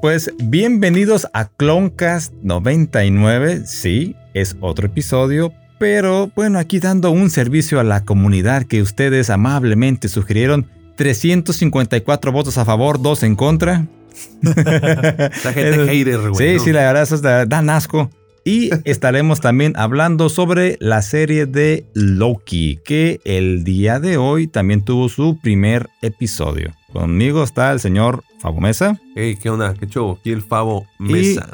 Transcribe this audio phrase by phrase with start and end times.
[0.00, 3.62] Pues bienvenidos a Cloncast 99.
[3.66, 9.28] Sí, es otro episodio, pero bueno, aquí dando un servicio a la comunidad que ustedes
[9.28, 10.70] amablemente sugirieron.
[10.94, 13.86] 354 votos a favor, 2 en contra.
[14.42, 16.34] La gente hater, güey.
[16.50, 16.64] Sí, ¿no?
[16.64, 18.08] sí, la verdad, eso da, dan asco.
[18.44, 24.84] Y estaremos también hablando sobre la serie de Loki, que el día de hoy también
[24.84, 26.72] tuvo su primer episodio.
[26.92, 29.74] Conmigo está el señor Fabo Mesa, Ey, ¿qué onda?
[29.74, 30.16] ¿Qué show?
[30.18, 31.50] Aquí el Favo Mesa.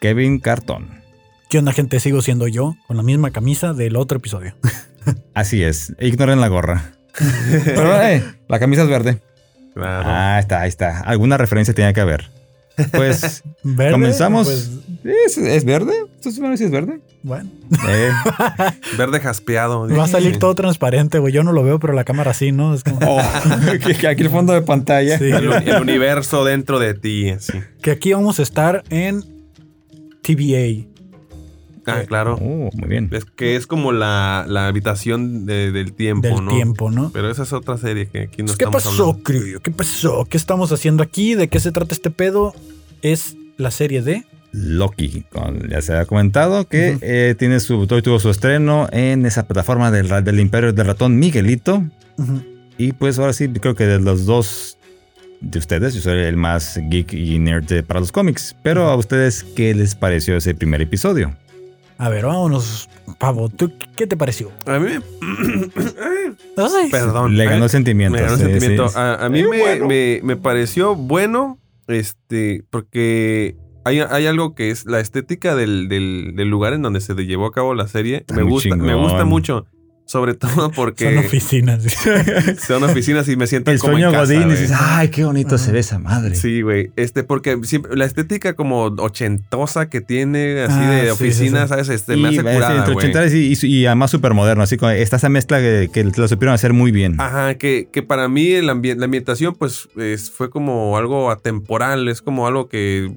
[0.00, 1.02] Kevin Cartón.
[1.50, 2.00] ¿Qué onda, gente?
[2.00, 4.54] Sigo siendo yo, con la misma camisa del otro episodio.
[5.34, 6.92] Así es, ignoren la gorra.
[7.64, 9.20] Pero eh, la camisa es verde.
[9.74, 10.08] Claro.
[10.08, 11.00] Ah, está, ahí está.
[11.00, 12.30] Alguna referencia tenía que haber.
[12.92, 13.92] Pues ¿Verde?
[13.92, 14.46] comenzamos.
[14.46, 15.92] Pues, ¿Es, es verde?
[16.22, 17.00] ¿Tú sabes si es verde?
[17.22, 17.48] bueno,
[17.88, 18.10] Eh,
[18.98, 19.88] Verde jaspeado.
[19.96, 21.32] va a salir todo transparente, güey.
[21.32, 22.74] Yo no lo veo, pero la cámara sí, ¿no?
[22.74, 23.20] Es como oh,
[23.86, 25.18] que- que aquí el fondo de pantalla.
[25.18, 25.24] Sí.
[25.24, 27.32] El, el universo dentro de ti,
[27.82, 29.24] que aquí vamos a estar en
[30.22, 30.86] TVA.
[31.86, 32.34] Ah, claro.
[32.40, 33.08] Oh, muy bien.
[33.10, 36.50] Es que es como la, la habitación de- del tiempo, del ¿no?
[36.52, 37.10] tiempo, ¿no?
[37.12, 39.22] Pero esa es otra serie que aquí no Pues, ¿Qué estamos pasó, hablando.
[39.24, 39.60] Criollo?
[39.60, 40.24] ¿Qué pasó?
[40.28, 41.34] ¿Qué estamos haciendo aquí?
[41.34, 42.54] ¿De qué se trata este pedo?
[43.02, 44.24] Es la serie de...
[44.52, 49.24] Loki, con- ya se ha comentado que eh, tiene su, hoy tuvo su estreno en
[49.26, 51.84] esa plataforma del, del Imperio del Ratón Miguelito.
[52.78, 54.76] Y pues ahora sí, creo que de los dos
[55.40, 58.54] de ustedes, yo soy el más geek y nerd de- para los cómics.
[58.62, 61.34] Pero a ustedes, ¿qué les pareció ese primer episodio?
[61.98, 63.48] A ver, vámonos, Pavo.
[63.50, 64.50] ¿Tú qué te pareció?
[64.66, 65.84] A mí me...
[66.56, 67.36] Ay, Perdón.
[67.36, 68.16] Le ganó el sentimiento.
[68.16, 68.88] Me ganó el sí, sentimiento.
[68.88, 68.94] sí.
[68.98, 69.86] A, a mí Eh, me, bueno.
[69.86, 73.56] me- me pareció bueno, este, porque
[73.90, 77.46] hay, hay algo que es la estética del, del- del lugar en donde se llevó
[77.46, 78.18] a cabo la serie.
[78.18, 79.66] Está Me gusta, me gusta mucho.
[80.06, 81.84] Sobre todo porque Son oficinas.
[82.66, 84.60] son oficinas y me siento El como sueño en casa, Godín, güey.
[84.60, 86.34] dices, ay, qué bonito se ve esa madre.
[86.34, 86.90] Sí, güey.
[86.96, 91.68] Este, porque siempre, la estética como ochentosa que tiene, así Ah, de oficinas, sí, sí.
[91.68, 91.88] ¿sabes?
[91.90, 94.64] Este, y, me hace sí, curada, entre y, y- y además súper moderno.
[94.64, 97.20] Así como está esa mezcla que, que lo supieron hacer muy bien.
[97.20, 102.08] Ajá, que, que para mí el ambien- la ambientación, pues, es- fue como algo atemporal,
[102.08, 103.12] es como algo que,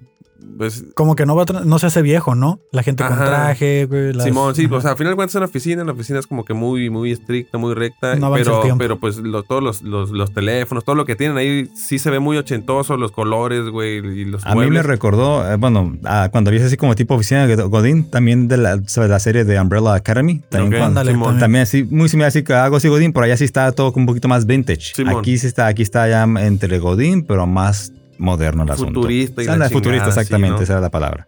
[0.57, 2.59] pues, Como que no, va no se hace viejo, ¿no?
[2.71, 4.13] La gente con traje, güey.
[4.13, 4.75] las- Simón, sí, Ajá.
[4.75, 6.89] o sea, al final de cuentas es una oficina, la oficina es como que muy,
[6.89, 10.95] muy estricta, muy recta, No pero, pero pues lo- todos los, los, los teléfonos, todo
[10.95, 14.55] lo que tienen ahí sí se ve muy ochentoso, los colores, güey, y los A
[14.55, 18.47] mí me recordó, eh, bueno, a cuando vi así como tipo oficina de Godín, también
[18.47, 20.41] de la, sobre la serie de Umbrella Academy.
[20.49, 21.39] También, Ok, cuando- también.
[21.39, 24.05] también así, muy similar así que algo así Godín, por allá sí está todo un
[24.05, 24.93] poquito más vintage.
[24.95, 25.17] Simón.
[25.19, 27.91] Aquí sí está, aquí está ya entre Godín, pero más
[28.23, 29.01] moderno el asunto.
[29.01, 30.63] Futurista y la futurista, chingada, sí, exactamente, ¿no?
[30.63, 31.27] esa era la palabra.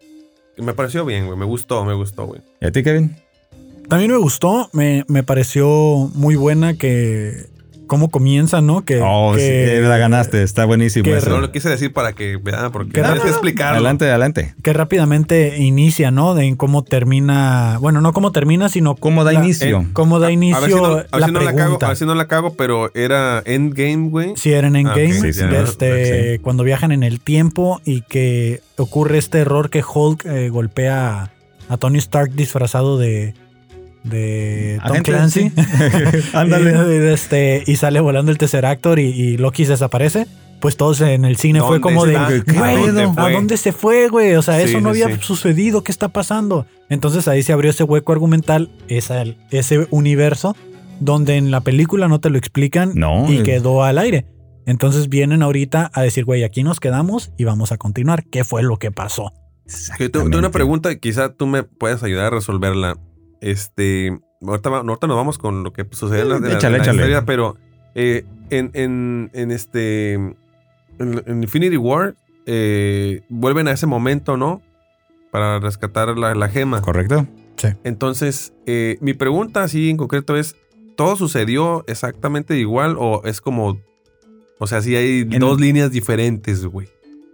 [0.57, 2.41] Me pareció bien, güey, me gustó, me gustó, güey.
[2.61, 3.15] ¿Y a ti, Kevin?
[3.89, 7.45] También me gustó, me, me pareció muy buena que
[7.85, 8.83] cómo comienza, ¿no?
[8.85, 11.29] Que, Oh, sí, que, eh, la ganaste, está buenísimo que eso.
[11.29, 13.75] No lo quise decir para que vean, porque ¿Qué tienes que explicarlo.
[13.75, 14.55] Adelante, adelante.
[14.63, 16.35] que rápidamente inicia, ¿no?
[16.35, 19.81] De en cómo termina, bueno, no cómo termina, sino ¿Cómo da la- inicio?
[19.81, 21.57] eh, cómo da A ver si inicio no, a ver la si no la cago,
[21.57, 21.85] pregunta.
[21.85, 24.33] a ver si no la cago, pero era Endgame, güey.
[24.35, 28.01] Si eran en Ah, game, ok, sí, sí, este, cuando viajan en el tiempo y
[28.01, 31.31] que ocurre este error que Hulk eh, golpea
[31.69, 33.33] a Tony Stark disfrazado de,
[34.05, 35.51] de Tom Agente, Clancy.
[36.33, 36.71] Ándale.
[36.71, 40.27] Y, este, y sale volando el Tesseractor y, y Loki se desaparece.
[40.61, 42.27] Pues todos en el cine fue ¿Dónde como de, está?
[42.45, 43.31] ¿Qué güey, ¿A dónde ¿a fue?
[43.33, 44.35] dónde se fue, güey?
[44.35, 45.21] O sea, Sí, eso no sí, había sí.
[45.21, 45.83] sucedido.
[45.83, 46.65] ¿Qué está pasando?
[46.89, 50.55] Entonces ahí se abrió ese hueco argumental, esa, ese universo,
[51.01, 53.43] donde en la película no te lo explican No, y eh.
[53.43, 54.25] quedó al aire.
[54.65, 58.23] Entonces vienen ahorita a decir, güey, aquí nos quedamos y vamos a continuar.
[58.23, 59.33] ¿Qué fue lo que pasó?
[59.97, 62.97] Que tengo tengo una pregunta y quizá tú me puedas ayudar a resolverla.
[63.45, 66.83] Este, ahorita, nos vamos con lo que sucede en la, en la- Échale, en la
[66.83, 66.97] échale.
[66.97, 67.57] historia, pero
[67.93, 70.35] eh, en, en, en este, en,
[70.97, 72.15] en Infinity War,
[72.47, 74.63] eh, vuelven a ese momento, ¿no?
[75.31, 76.81] Para rescatar la, la gema.
[76.81, 77.27] ¿Correcto?
[77.83, 80.55] Entonces, eh, mi pregunta así en concreto es,
[80.97, 83.79] ¿todo sucedió exactamente igual o es como,
[84.59, 86.87] o sea, si hay En- dos líneas diferentes, güey?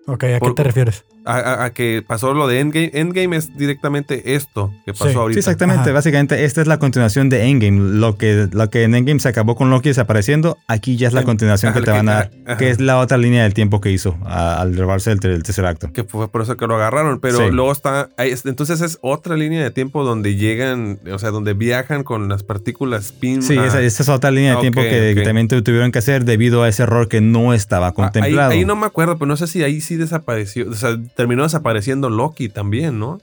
[0.07, 1.05] Ok, ¿a Por- qué te refieres?
[1.25, 2.89] A, a- a que pasó lo de Endgame.
[2.93, 5.11] Endgame es directamente esto que pasó Sí.
[5.11, 5.39] Sí, ahorita.
[5.39, 5.81] exactamente.
[5.83, 5.91] Ajá.
[5.91, 7.79] Básicamente, esta es la continuación de Endgame.
[7.99, 11.21] Lo que, lo que en Endgame se acabó con Loki desapareciendo, aquí ya es la
[11.21, 11.25] Sí.
[11.25, 12.57] continuación Ajá, que te van a dar, ajá.
[12.57, 15.43] que es la otra línea del tiempo que hizo a- al robarse el, ter- el
[15.43, 15.91] tercer acto.
[15.93, 17.19] Que fue por eso que lo agarraron.
[17.19, 17.51] Pero Sí.
[17.51, 18.09] luego está.
[18.17, 22.29] ahí es- entonces es otra línea de tiempo donde llegan, o sea, donde viajan con
[22.29, 23.41] las partículas spin.
[23.43, 25.23] Sí, esa, esa es otra línea de Ok, tiempo que, que ok.
[25.25, 28.51] también tu- tuvieron que hacer debido a ese error que no estaba Ah, Ahí, contemplado.
[28.51, 30.69] ahí no me acuerdo, pero no sé si ahí sí desapareció.
[30.69, 33.19] O sea, terminó desapareciendo Loki también, ¿no?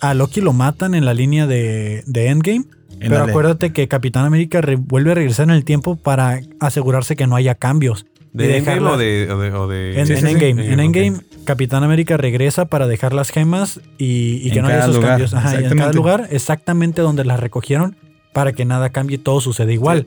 [0.00, 2.64] A Loki lo matan en la línea de, de Endgame.
[3.00, 7.16] En Pero acuérdate que Capitán América re- vuelve a regresar en el tiempo para asegurarse
[7.16, 8.06] que no haya cambios.
[8.32, 10.32] ¿De Endgame dejarla- o de, o de, o de- En, Sí, en sí, sí.
[10.32, 10.80] Endgame, en.
[10.80, 14.94] Endgame, Capitán América regresa para dejar las gemas y, y que En no haya esos
[14.96, 15.34] lugar, cambios.
[15.34, 17.96] Ajá, y en cada lugar, exactamente donde las recogieron,
[18.32, 20.06] para que nada cambie y todo suceda igual.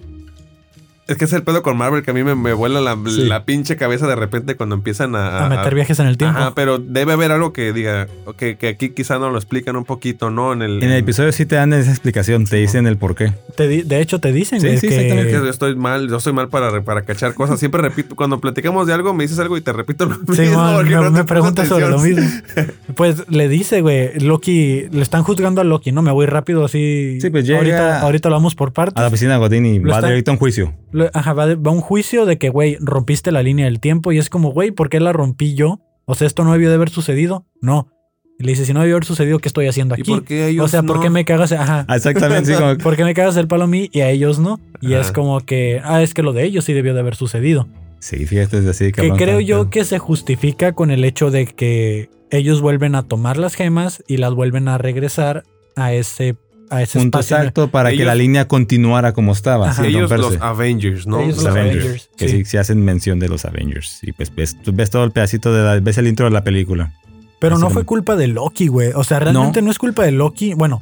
[1.07, 3.25] Es que es el pedo con Marvel que a mí me, me vuela la, Sí.
[3.25, 5.46] la pinche cabeza de repente cuando empiezan a...
[5.46, 6.40] A meter viajes en el tiempo.
[6.40, 8.07] Ajá, pero debe haber algo que diga,
[8.38, 10.52] que, que aquí quizá nos lo explican un poquito, ¿no?
[10.54, 13.34] En el, En el episodio sí te dan esa explicación, te dicen el por qué.
[13.56, 16.34] Te di- de hecho, te dicen Sí, güey, sí, que, yo estoy mal, yo soy
[16.34, 17.60] mal para, para cachar cosas.
[17.60, 20.57] Siempre repito, cuando platicamos de algo, me dices algo y te repito lo Sí, mismo.
[20.57, 22.25] man, porque me, no me preguntas sobre lo mismo.
[22.96, 26.02] Pues le dice, güey, Loki, le están juzgando a Loki, ¿no?
[26.02, 27.19] Me voy rápido así.
[27.22, 28.98] Sí, pues llega- Ahorita, ahorita lo vamos por partes.
[28.98, 30.74] A la oficina de Godín y va directo a un juicio.
[31.13, 34.12] Ajá, va, de- va a un juicio de que, güey, rompiste la línea del tiempo
[34.12, 35.80] y es como, güey, ¿por qué la rompí yo?
[36.06, 37.45] O sea, ¿esto no debió de haber sucedido?
[37.62, 37.89] No.
[38.38, 40.12] Y le dice, si no debió haber sucedido, ¿qué estoy haciendo ¿Y aquí?
[40.12, 41.01] por qué ellos o sea, ¿por no?
[41.01, 41.51] qué me cagas?
[41.53, 41.86] Ajá.
[41.88, 44.39] Ah, Exactamente, sí, como- ¿Por qué me cagas el palo a mí y a ellos
[44.39, 44.59] no?
[44.81, 45.01] Y Ajá.
[45.01, 47.68] es como que, ah, es que lo de ellos sí debió de haber sucedido.
[48.00, 48.86] sí, fíjate, es así.
[48.92, 53.03] Que cabrón, creo yo que se justifica con el hecho de que ellos vuelven a
[53.03, 55.44] tomar las gemas y las vuelven a regresar
[55.77, 56.36] a ese,
[56.69, 57.38] a ese Punto espacio.
[57.38, 59.69] exacto para que la línea continuara como estaba.
[59.69, 59.75] Ajá.
[59.83, 60.35] sin Ellos romperse.
[60.35, 61.19] los Avengers, ¿no?
[61.21, 61.83] Ellos Los los Avengers.
[61.85, 62.38] Avengers, Que sí.
[62.39, 64.00] sí, sí hacen mención de los Avengers.
[64.01, 66.91] Y pues ves, ves todo el pedacito de la, ves el intro de la película.
[67.39, 68.91] Pero no fue como- culpa de Loki, güey.
[68.95, 69.69] O sea, realmente no.
[69.71, 70.53] es culpa de Loki.
[70.53, 70.81] Bueno,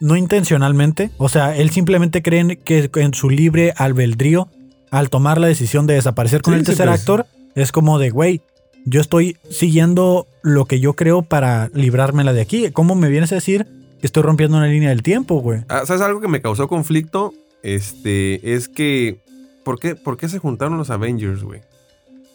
[0.00, 1.10] no intencionalmente.
[1.18, 4.48] O sea, él simplemente cree que en su libre albedrío,
[4.90, 7.00] al tomar la decisión de desaparecer con Sí, el sí, tercer pues.
[7.00, 8.42] actor, es como de, güey,
[8.84, 12.70] yo estoy siguiendo lo que yo creo para librármela de aquí.
[12.72, 13.66] ¿Cómo me vienes a decir
[14.06, 15.60] estoy rompiendo una línea del tiempo, güey?
[15.68, 17.32] Ah, ¿Sabes algo que me causó conflicto?
[17.62, 19.20] Este, es que.
[19.64, 21.60] ¿Por qué, por qué se juntaron los Avengers, güey?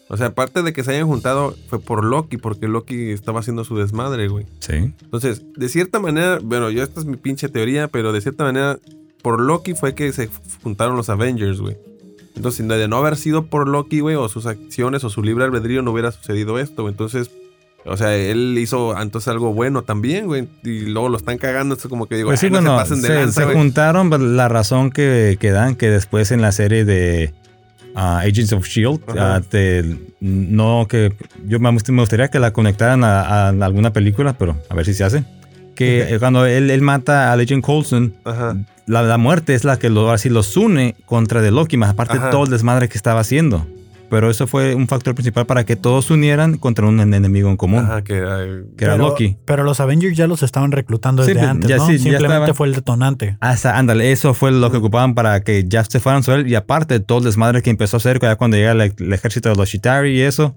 [0.09, 3.65] O sea, aparte de que se hayan juntado, fue por Loki, porque Loki estaba haciendo
[3.65, 4.45] su desmadre, güey.
[4.59, 4.93] Sí.
[5.01, 8.79] Entonces, de cierta manera, bueno, yo esta es mi pinche teoría, pero de cierta manera,
[9.21, 10.29] por Loki fue que se
[10.63, 11.75] juntaron los Avengers, güey.
[12.37, 15.81] Entonces, de no haber sido por Loki, güey, o sus acciones o su libre albedrío,
[15.81, 16.93] no hubiera sucedido esto, güey.
[16.93, 17.29] Entonces,
[17.87, 20.47] o sea, él hizo entonces algo bueno también, güey.
[20.63, 23.01] Y luego lo están cagando, esto como que digo, Pues sí, "Ay, no se pasen
[23.01, 23.57] de se, lanza, se güey".
[23.57, 27.33] juntaron pues, la razón que, que dan, que después en la serie de
[27.95, 31.13] ah, Agents of Shield, ah, te- no que
[31.47, 35.03] yo me, gustaría que la conectaran a, a alguna película, pero a ver si se
[35.03, 35.23] hace.
[35.75, 38.57] Que cuando él, él mata a Legend Coulson, Ajá.
[38.87, 42.17] la, la muerte es la que lo, así los une contra de Loki, más aparte
[42.17, 42.25] Ajá.
[42.25, 43.67] de todo el desmadre que estaba haciendo.
[44.09, 47.49] Pero eso fue un factor principal para que todos se unieran contra un en- enemigo
[47.49, 48.37] en común, Ajá, que era,
[48.77, 49.37] que era Pero- Loki.
[49.45, 51.85] Pero los Avengers ya los estaban reclutando desde antes, ya ¿no?
[51.87, 52.55] sí, ya Simplemente estaban.
[52.55, 53.37] fue el detonante.
[53.41, 56.47] Hasta, ándale, eso fue lo que ocupaban para que ya se fueran sobre él.
[56.47, 59.49] Y aparte, todo el desmadre que empezó a hacer ya cuando llega el, el ejército
[59.49, 60.55] de los Chitari y eso.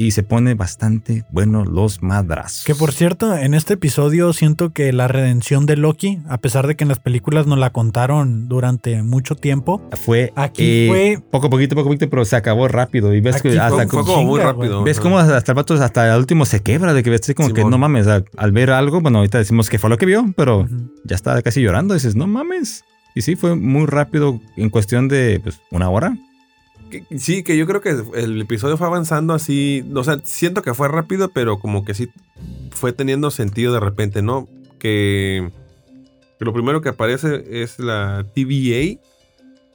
[0.00, 2.64] Y se pone bastante bueno los madrazos.
[2.64, 6.76] Que por cierto, en este episodio siento que la redención de Loki, a pesar de
[6.76, 11.48] que en las películas nos la contaron durante mucho tiempo, fue Aquí eh, fue- poco
[11.48, 13.12] a poquito, poco poquito, pero se acabó rápido.
[13.12, 14.84] Y ves Aquí que fue- hasta fue, como- muy rápido.
[14.84, 17.56] ves cómo hasta el vato hasta el último se quebra de que ves como que
[17.56, 17.72] Simón.
[17.72, 20.60] no mames, al, al ver algo, bueno, ahorita decimos que fue lo que vio, pero
[20.60, 20.92] Ujú.
[21.06, 21.94] ya está casi llorando.
[21.94, 22.84] Dices, no mames.
[23.16, 26.16] Y sí, fue muy rápido en cuestión de pues, una hora.
[26.90, 29.84] Que- Sí, que yo creo que el episodio fue avanzando así.
[29.94, 32.08] O sea, siento que fue rápido, pero como que sí
[32.70, 34.48] fue teniendo sentido de repente, ¿no?
[34.78, 35.50] Que,
[36.38, 38.98] que lo primero que aparece es la TVA.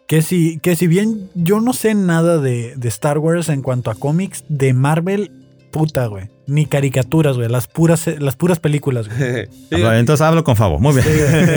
[0.08, 3.92] que si, que si bien yo no sé nada de, de Star Wars en cuanto
[3.92, 5.32] a cómics, de Marvel,
[5.72, 6.30] puta, güey.
[6.46, 7.48] Ni caricaturas, güey.
[7.50, 9.48] Las puras, las puras películas, güey.
[9.70, 10.78] Sí, Ah, Entonces hablo con Favo.
[10.80, 11.06] Muy bien.
[11.06, 11.12] Sí,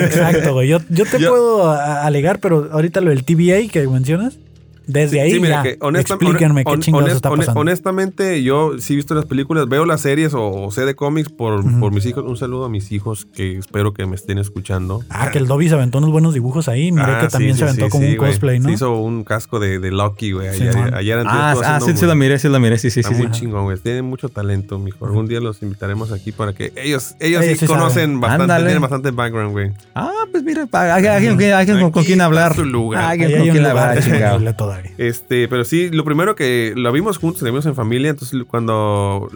[0.07, 0.69] Exacto, güey.
[0.69, 4.39] Yo, yo te Yo- puedo alegar, pero ahorita lo del TVA que mencionas,
[4.87, 7.61] desde ahí Sí, mira, ya, que honesta- explíquenme qué hon- chingados honest- está pasando.
[7.61, 11.29] Honestamente, yo sí he visto las películas, veo las series o, o sé de cómics
[11.31, 11.81] por, Ujú.
[11.81, 12.25] por mis hijos.
[12.27, 15.03] Un saludo a mis hijos que espero que me estén escuchando.
[15.11, 16.93] Ah, que el Dobby se aventó unos buenos dibujos ahí.
[16.93, 18.69] Miré Ah, que sí, también sí, se aventó sí, como sí, un cosplay, ¿no?
[18.69, 20.55] Se hizo un casco de, de Loki, güey.
[20.55, 23.01] Sí, Ayer, ayer Ah, ah, haciendo sí, sí lo miré, sí lo miré, sí, sí,
[23.01, 23.23] Está sí.
[23.23, 23.41] muy sí.
[23.41, 23.77] chingón, güey.
[23.79, 25.07] Tienen mucho talento, mijo.
[25.07, 29.11] Algún día los invitaremos aquí para que ellos, ellos, sí sí conocen bastante, tienen bastante
[29.11, 29.71] background, güey.
[29.95, 32.55] Ah, pues mira, alguien, con, quien hablar.
[32.55, 33.05] su lugar.
[33.05, 34.39] Alguien con quien hablar, chingado.
[34.83, 34.93] Todavía.
[34.99, 39.31] Este, pero sí, lo primero que lo vimos juntos, lo vimos en familia, entonces cuando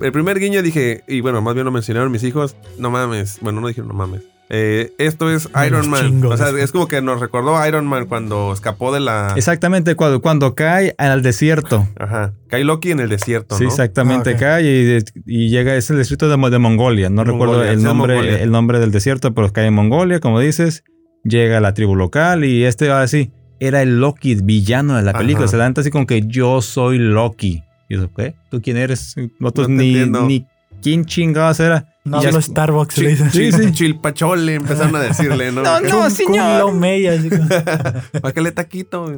[0.00, 3.60] el primer guiño dije, y bueno, más bien lo mencionaron mis hijos, no mames, bueno,
[3.60, 4.22] no dijeron no mames.
[4.52, 6.06] Eh, esto es Iron Man.
[6.08, 9.34] chingo O sea, es como que nos recordó a Iron Man cuando escapó de la...
[9.36, 11.86] Exactamente, cuando, cuando cae al desierto.
[11.96, 12.32] Ajá.
[12.48, 13.70] Cae Loki en el desierto, Sí, ¿no?
[13.70, 14.40] exactamente, Ah, ok.
[14.40, 17.10] cae y, y llega, es el distrito de, de Mongolia.
[17.10, 18.42] No recuerdo Mongolia, el sí, nombre, Mongolia.
[18.42, 20.82] el nombre del desierto, pero cae en Mongolia, como dices.
[21.22, 25.44] Llega a la tribu local y este así era el Loki villano de la película.
[25.44, 25.50] Ajá.
[25.52, 27.62] Se levanta así como que yo soy Loki.
[27.88, 28.34] Y yo, ¿qué?
[28.50, 29.14] ¿Tú quién eres?
[29.38, 30.22] Nosotros No ni, entiendo.
[30.26, 30.46] ni
[30.82, 31.86] quién chingados era.
[32.04, 33.30] No Ya hablo es- Starbucks, le dicen.
[33.30, 33.72] Sí, sí.
[33.72, 35.62] Chilpachole, empezaron a decirle, ¿no?
[35.64, 36.08] No, no.
[36.10, 36.62] Señor.
[36.72, 36.80] como,
[38.22, 39.12] ¿Para qué le taquito?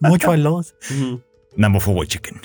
[0.00, 0.74] mucho a los.
[1.56, 2.40] Number four chicken.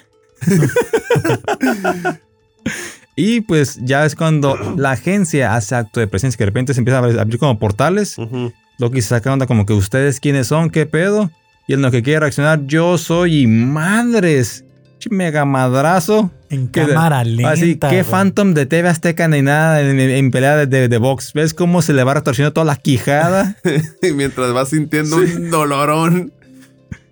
[3.16, 6.80] y pues ya es cuando la agencia hace acto de presencia, que de repente se
[6.82, 8.18] empiezan a abrir- como portales.
[8.18, 8.52] Ujú.
[8.80, 11.32] Loki se saca onda como que ustedes quiénes son, qué pedo.
[11.68, 14.66] Y en lo que quiere reaccionar, yo soy y madres.
[15.10, 16.32] Mega madrazo.
[16.50, 17.52] En Que cámara lenta.
[17.52, 18.04] Así, qué.
[18.06, 21.34] Phantom de TV Azteca ni nada en, en- en pelea de, de, de box.
[21.34, 23.58] ¿Ves cómo se le va retorciendo toda la quijada?
[24.02, 26.32] Y mientras vas sintiendo un dolorón.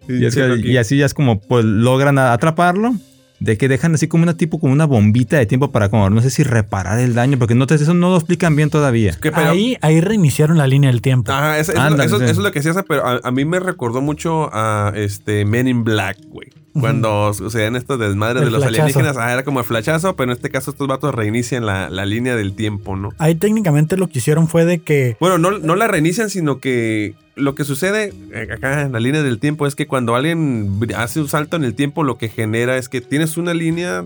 [0.08, 2.96] y, es que- y así ya es como pues logran atraparlo.
[3.41, 6.21] De que dejan así como una tipo, como una bombita de tiempo para como, no
[6.21, 9.13] sé si reparar el daño, porque no te, eso no lo explican bien todavía.
[9.19, 11.31] Que, pero- Ahí, ahí reiniciaron la línea del tiempo.
[11.31, 12.24] Ajá, eso, eso- Ándale, eso- sí.
[12.25, 15.43] eso es lo que se hace, pero a, a mí me recordó mucho a este
[15.43, 16.50] Men in Black, güey.
[16.80, 18.82] Cuando sucedían estos desmadres El de los flachazo.
[18.84, 22.06] alienígenas, ah, era como el flachazo, pero en este caso estos vatos reinician la, la
[22.06, 23.10] línea del tiempo, ¿no?
[23.18, 27.16] Ahí técnicamente lo que hicieron fue de que Bueno, no, no la reinician, sino que
[27.36, 31.20] lo que sucede eh, acá en la línea del tiempo es que cuando alguien hace
[31.20, 34.06] un salto en el tiempo, lo que genera es que tienes una línea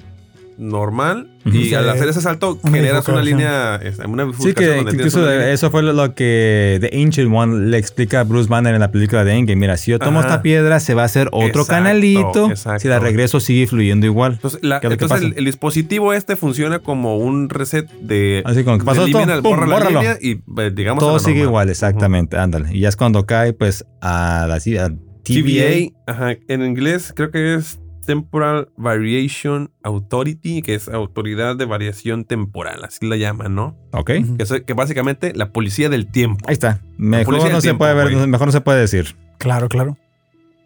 [0.57, 1.73] normal y Sí.
[1.75, 5.51] al hacer ese salto Una generas una línea, este, una Sí, que, incluso una línea.
[5.51, 9.23] eso fue lo que The Ancient One le explica a Bruce Banner en la película
[9.23, 9.55] de Endgame.
[9.59, 10.27] Mira, si yo tomo Ajá.
[10.29, 12.49] esta piedra, se va a hacer otro Exacto, canalito.
[12.49, 12.79] exacto.
[12.79, 14.33] Si la regreso, sigue fluyendo igual.
[14.33, 17.89] Entonces, la- ¿Qué es lo que entonces el, el dispositivo este funciona como un reset
[18.01, 18.41] de...
[18.45, 20.31] Así como que pasó elimina, pum, borra la línea y
[20.61, 22.37] eh, digamos Todo sigue igual, exactamente.
[22.37, 22.69] Ándale.
[22.75, 24.89] Y ya es cuando cae, pues, a la a TVA.
[25.23, 32.23] TVA, ajá, en inglés creo que es Temporal Variation Authority, que es autoridad de variación
[32.25, 33.77] temporal, así la llaman, ¿no?
[33.91, 34.11] Ok.
[34.37, 36.45] Que, es, que básicamente la policía del tiempo.
[36.47, 36.81] Ahí está.
[36.97, 38.27] Mejor no se tiempo, puede ver, güey.
[38.27, 39.15] mejor no se puede decir.
[39.37, 39.97] Claro, claro.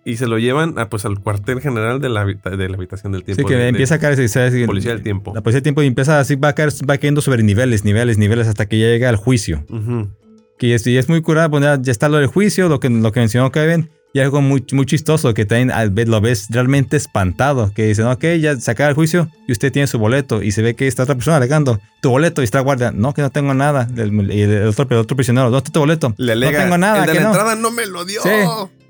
[0.06, 3.24] Y se lo llevan a, pues, al cuartel general de la, de la habitación del
[3.24, 3.44] tiempo.
[3.44, 4.28] Sí, que de- empieza a caer.
[4.30, 4.66] ¿sabes?
[4.66, 5.34] Policía del tiempo.
[5.36, 8.18] La policía del tiempo y empieza así, va, a caer, va cayendo sobre niveles, niveles,
[8.18, 9.66] niveles, hasta que ya llega al juicio.
[9.70, 10.10] Ujú.
[10.58, 12.90] Que es, y es muy curada, pues ya, ya está lo del juicio, lo que,
[12.90, 13.90] lo que mencionó Kevin.
[14.12, 17.72] Y algo muy, muy chistoso que también al ver- lo ves realmente espantado.
[17.76, 20.42] Que dicen, ok, ya se acaba el juicio y usted tiene su boleto.
[20.42, 22.42] Y se ve que está otra persona alegando, tu boleto.
[22.42, 23.88] Y está el guardia, no, que no tengo nada.
[23.96, 26.16] El- Y el otro, el otro prisionero, ¿dónde está tu boleto?
[26.18, 27.32] Le alega, no tengo nada, el de que la no.
[27.32, 28.22] entrada no me lo dio.
[28.24, 28.30] Sí.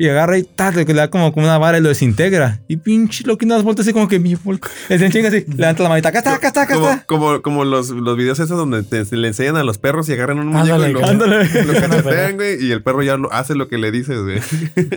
[0.01, 2.61] Y agarra y tal, le da como, como una vara y lo desintegra.
[2.69, 5.83] Y pinche lo que das vueltas así como que mi vol- le enchinga así, levanta
[5.83, 7.03] la manita, acá está, acá está, acá está.
[7.05, 10.39] como, como los, los videos esos donde te- le enseñan a los perros y agarran
[10.39, 11.43] un muñeco y lo, ándale.
[11.65, 14.39] lo cachetean, güey, y el perro ya lo- hace lo que le dices, güey.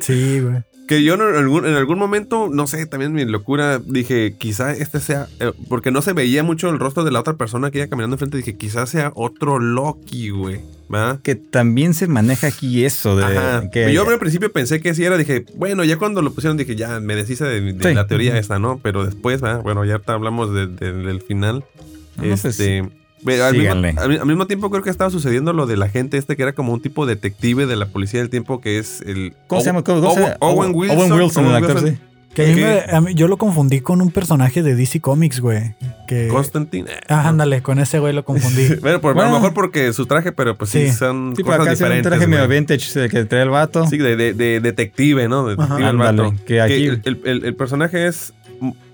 [0.00, 0.62] Sí, güey.
[0.92, 5.00] Que yo en algún, en algún momento, no sé, también mi locura, dije, quizá este
[5.00, 7.86] sea, eh, porque no se veía mucho el rostro de la otra persona que iba
[7.86, 10.60] caminando enfrente, dije, quizás sea otro Loki, güey.
[11.22, 13.70] Que también se maneja aquí eso de Ajá.
[13.70, 16.76] que Yo al principio pensé que sí era, dije, bueno, ya cuando lo pusieron dije,
[16.76, 17.94] ya me deshice de, de Sí.
[17.94, 18.78] la teoría esta, ¿no?
[18.82, 21.64] Pero después, bueno, ya hablamos de- de- del final.
[22.16, 23.94] No, pues, este, pero al, mismo, síganle.
[23.96, 26.42] al mi- al mismo tiempo creo que estaba sucediendo lo de la gente este que
[26.42, 29.34] era como un tipo detective de la policía del tiempo que es el...
[29.46, 29.80] ¿Cómo se llama?
[29.80, 30.36] Owen- ¿Cómo se llama?
[30.40, 30.98] Owen Wilson.
[30.98, 31.90] Owen Wilson, el actor, Wilson.
[31.94, 31.98] sí.
[32.34, 32.60] Que a mí ¿Qué?
[32.62, 35.74] me- a mí- yo lo confundí con un personaje de DC Comics, güey.
[36.08, 36.28] Que...
[36.28, 36.88] Constantine.
[37.06, 38.68] Ah, ándale, con ese güey lo confundí.
[38.80, 40.92] Bueno, por- a lo mejor porque su traje, pero pues sí, Sí.
[40.96, 42.10] son Sí, cosas acá se ve un diferentes.
[42.10, 43.86] traje medio vintage que trae el vato.
[43.86, 45.46] Sí, de, de- de detective, ¿no?
[45.46, 45.90] Detective Ajá.
[45.90, 46.22] el vato.
[46.24, 48.32] Ándale, que aquí- el, el- el- el personaje es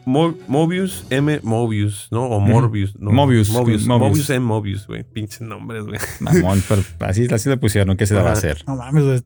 [0.09, 1.41] Mo- Mobius M.
[1.43, 2.25] Mobius, ¿no?
[2.25, 2.99] O Morbius.
[2.99, 3.87] No, Mobius, Mobius.
[3.87, 4.11] Mobius.
[4.11, 4.41] Mobius M.
[4.47, 5.05] Mobius, güey.
[5.05, 5.99] Pinches nombres, güey.
[6.21, 8.65] Mamón, pero así, así le pusieron, ¿qué se le va a hacer?
[8.67, 9.21] No mames, güey.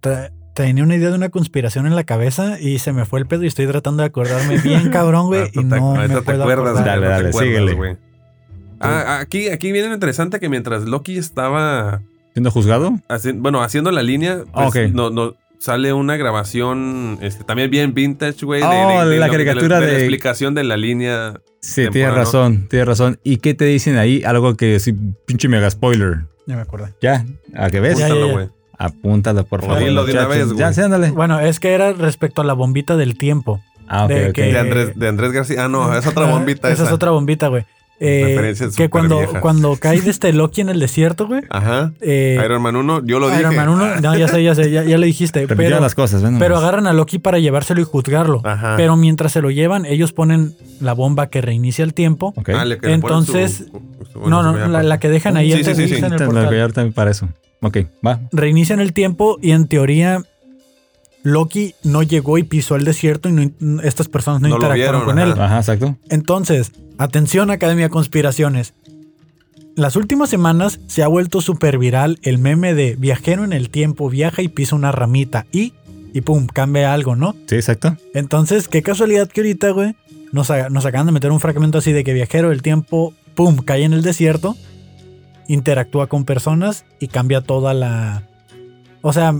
[0.54, 3.44] Tenía una idea de una conspiración en la cabeza y se me fue el pedo
[3.44, 5.40] y estoy tratando de acordarme bien cabrón, güey.
[5.42, 6.84] Ahorita Y te- no ahorita me te puedo acuerdas, acordar.
[6.84, 7.72] Dale, ahorita dale, te acuerdas, síguele.
[7.74, 7.96] güey.
[8.80, 12.92] Ah, aquí, aquí viene lo interesante que mientras Loki estaba ¿Siendo juzgado?
[13.08, 14.76] haci- bueno, haciendo la línea, pues, Ah, ok.
[14.92, 18.60] no, no, sale una grabación este, también bien vintage, güey.
[18.60, 21.34] de- Oh, de- de la lo- caricatura la de- explicación de la línea.
[21.60, 23.20] Sí, Temporada, tienes razón, tienes razón.
[23.22, 24.24] ¿Y qué te dicen ahí?
[24.24, 24.92] Algo que sí,
[25.24, 26.22] pinche mega spoiler.
[26.46, 26.92] Ya me acordé.
[27.00, 27.96] Ya, ¿a qué ves?
[27.98, 28.32] Ya, ya, Apúntalo, ya.
[28.32, 28.48] güey.
[28.76, 29.78] Apúntalo, por favor.
[29.78, 30.74] Dilo de una vez, Ya, güey.
[30.74, 31.10] sí, ándale.
[31.12, 33.60] Bueno, es que era respecto a la bombita del tiempo.
[33.86, 34.32] Ah, ok, de ok.
[34.34, 35.64] que- De Andrés, de Andrés García.
[35.64, 36.84] Ah, no, es otra bombita Esa esa.
[36.86, 37.64] es otra bombita, güey.
[38.04, 39.40] Eh, que cuando, viejas.
[39.40, 41.42] cuando cae de este Loki en el desierto, güey.
[41.50, 41.92] Ajá.
[42.00, 43.64] eh, Iron Man 1, yo lo Iron dije.
[43.64, 45.46] Man 1, no, ya sé, ya sé, ya, ya lo dijiste.
[45.46, 48.40] Pero, las cosas, ven pero agarran a Loki para llevárselo y juzgarlo.
[48.44, 48.74] Ajá.
[48.76, 52.34] Pero mientras se lo llevan, ellos ponen la bomba que reinicia el tiempo.
[52.36, 52.48] Ok.
[52.48, 53.82] Ah, le- que Entonces- su-
[54.12, 55.94] su- bueno, no, no, la, la que dejan ahí Sí, sí, sí, sí.
[56.04, 57.28] el para eso.
[57.60, 58.18] Ok, va.
[58.32, 60.22] Reinician el tiempo y en teoría
[61.22, 65.18] Loki no llegó y pisó el desierto y no- estas personas no, interactuaron vieron, con
[65.20, 65.40] él.
[65.40, 65.96] Ajá, exacto.
[66.10, 68.74] Entonces, atención Academia Conspiraciones.
[69.74, 74.10] Las últimas semanas se ha vuelto súper viral el meme de viajero en el tiempo,
[74.10, 75.72] viaja y pisa una ramita y,
[76.12, 77.34] y pum, cambia algo, ¿no?
[77.46, 77.96] Sí, exacto.
[78.12, 79.96] Entonces, qué casualidad que ahorita, güey,
[80.30, 83.84] nos, nos acaban de meter un fragmento así de que viajero del tiempo, pum, cae
[83.84, 84.56] en el desierto
[85.48, 88.22] interactúa con personas y cambia toda la...
[89.02, 89.34] O sea,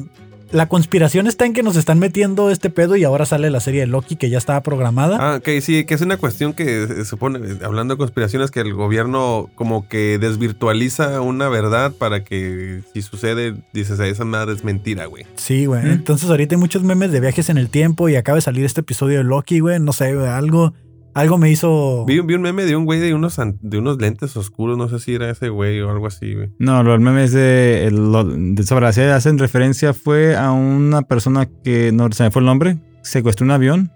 [0.52, 3.80] la conspiración está en que nos están metiendo este pedo y ahora sale la serie
[3.80, 5.16] de Loki que ya estaba programada.
[5.21, 8.75] Ah, ok, sí, que es una cuestión que se supone, hablando de conspiraciones, que el
[8.75, 15.06] gobierno como que desvirtualiza una verdad para que si sucede, dices, esa madre es mentira,
[15.06, 15.26] güey.
[15.37, 15.85] Sí, güey.
[15.85, 15.92] ¿Mm?
[15.92, 18.82] Entonces ahorita hay muchos memes de viajes en el tiempo y acaba de salir este
[18.82, 19.80] episodio de Loki, güey.
[19.80, 20.75] No sé, algo,
[21.14, 22.04] algo me hizo...
[22.07, 24.99] Vi, vi un meme de un güey de unos, de unos lentes oscuros, no sé
[24.99, 26.50] si era ese güey o algo así, güey.
[26.59, 31.49] No, los memes de, lo- de sobre la serie hacen referencia fue a una persona
[31.64, 33.90] que no se me fue el nombre, secuestró un avión,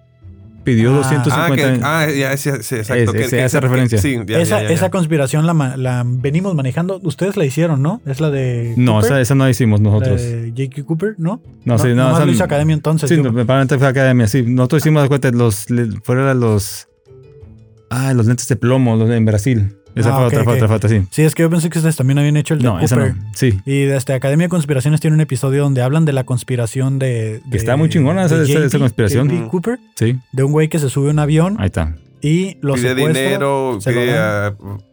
[0.65, 0.97] pidió Ah.
[0.97, 3.13] 250 Ah, que, ah, ya, sí, sí, exacto.
[3.13, 3.99] Es- que- que- hace que- referencia.
[3.99, 4.75] Sí, ya, esa, ya, ya, ya.
[4.75, 6.99] esa conspiración la, ma- la venimos manejando.
[7.05, 8.03] Ustedes la hicieron, ¿no?
[8.05, 8.75] Es la de...
[8.77, 10.21] No, esa, esa no la hicimos la nosotros.
[10.21, 10.85] de J.K.
[10.85, 11.41] Cooper, ¿no?
[11.65, 13.09] No, sí, no, nomás esa- lo hizo Academia entonces.
[13.09, 14.43] Sí, no, probablemente fue academia, sí.
[14.43, 15.67] Nosotros hicimos de cuenta los
[16.03, 16.89] fueron los
[17.91, 19.77] ah, los lentes de plomo, los de en Brasil.
[19.95, 20.63] Esa Ah, fue otra, fue ok.
[20.63, 21.03] otra, otra, sí.
[21.11, 23.17] Sí, es que yo pensé que ustedes también habían hecho el de No, esa Cooper.
[23.17, 23.31] no.
[23.35, 23.59] Sí.
[23.65, 27.41] Y desde Academia de Conspiraciones tiene un episodio donde hablan de la conspiración de...
[27.45, 29.29] Que de- está muy chingona de esa- conspiración.
[29.31, 30.19] JP Cooper, Sí.
[30.33, 31.97] de un güey que se sube a un avión Ahí está.
[32.21, 34.15] y lo Pide dinero, pide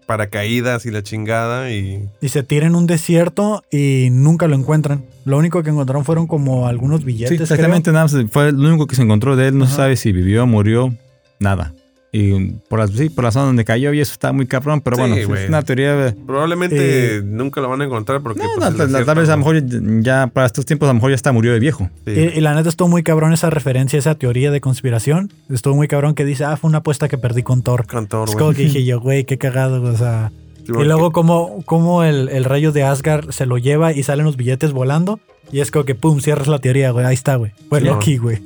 [0.05, 2.07] paracaídas y la chingada y...
[2.21, 5.03] y se tira en un desierto y nunca lo encuentran.
[5.25, 8.15] Lo único que encontraron fueron como algunos Sí, billetes, exactamente nada más.
[8.31, 9.57] Fue lo único que se encontró de él.
[9.57, 10.93] No se sabe si vivió, murió,
[11.39, 11.73] nada.
[12.15, 14.97] Y por la, sí, por la zona donde cayó y eso está muy cabrón, pero
[14.97, 15.47] Sí, bueno, es güey.
[15.47, 16.09] una teoría.
[16.09, 18.43] eh, Probablemente Eh, nunca lo van a encontrar porque...
[18.43, 19.63] No, pues, no, tal, vez a lo mejor
[20.03, 21.89] ya para estos tiempos a lo mejor ya está murió de viejo.
[22.05, 22.11] Sí.
[22.11, 25.33] Y, y la neta estuvo muy cabrón esa referencia, esa teoría de conspiración.
[25.49, 27.87] Estuvo muy cabrón que dice, ah, fue una apuesta que perdí con Thor.
[27.87, 28.43] Con Thor, Es güey.
[28.45, 30.31] como que dije yo, güey, qué cagado, o sea...
[30.67, 34.37] Y luego como, como el, el rayo de Asgard se lo lleva y salen los
[34.37, 35.19] billetes volando.
[35.51, 37.05] Y es como que, pum, cierras la teoría, güey.
[37.05, 37.51] Ahí está, güey.
[37.67, 38.39] Fue Sí, Loki, güey.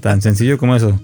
[0.00, 0.98] Tan sencillo como eso.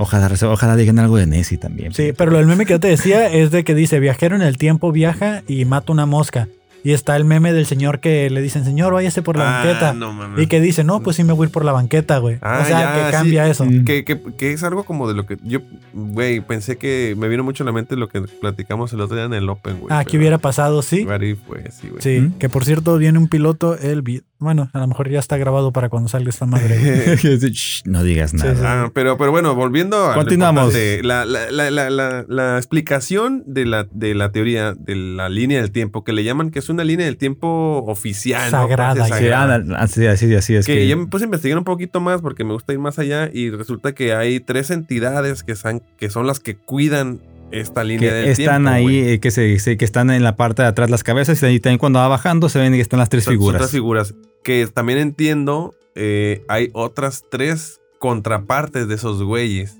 [0.00, 1.92] Ojalá, ojalá digan algo de Nessie también.
[1.92, 4.42] Sí, pero lo del meme que yo te decía es de que dice, viajero en
[4.42, 6.48] el tiempo viaja y mata una mosca.
[6.84, 9.92] Y está el meme del señor que le dicen, señor, váyase por la Ah, banqueta.
[9.94, 10.40] no.
[10.40, 12.38] Y que dice, no, pues sí me voy a ir por la banqueta, güey.
[12.40, 13.50] Ah, o sea, ya, que cambia sí.
[13.50, 13.64] eso.
[13.64, 13.84] Mm.
[13.84, 15.58] Que, que, que es algo como de lo que yo,
[15.92, 19.24] güey, pensé que me vino mucho a la mente lo que platicamos el otro día
[19.24, 19.88] en el Open, güey.
[19.92, 21.00] Ah, que hubiera pasado, sí.
[21.00, 21.38] If,
[21.72, 22.00] sí, güey.
[22.00, 22.38] Sí, ¿Mm?
[22.38, 24.02] que por cierto viene un piloto, el
[24.40, 27.16] bueno, a lo mejor ya está grabado para cuando salga esta madre.
[27.84, 28.52] no digas nada.
[28.52, 28.64] Sí, sí.
[28.66, 30.72] Ah, pero, pero bueno, volviendo a Continuamos.
[31.02, 35.60] La, la, la, la, la, la explicación de la, de la teoría de la línea
[35.60, 38.50] del tiempo, que le llaman que es una línea del tiempo oficial.
[38.52, 38.58] ¿no?
[38.58, 39.04] Sagrada, ya.
[39.04, 39.54] Sí, sagrada.
[39.56, 40.88] anda, así, así, así es que, que.
[40.88, 43.50] yo me puse a investigar un poquito más porque me gusta ir más allá y
[43.50, 48.26] resulta que hay tres entidades que, san- que son las que cuidan esta línea del
[48.26, 48.50] que tiempo.
[48.52, 51.42] están ahí, eh, que, se, se- que están en la parte de atrás las cabezas
[51.42, 53.58] y ahí también cuando va bajando se ven que están las tres Son- son figuras.
[53.60, 54.14] tres figuras.
[54.44, 59.76] Que también entiendo, eh, hay otras tres contrapartes de esos güeyes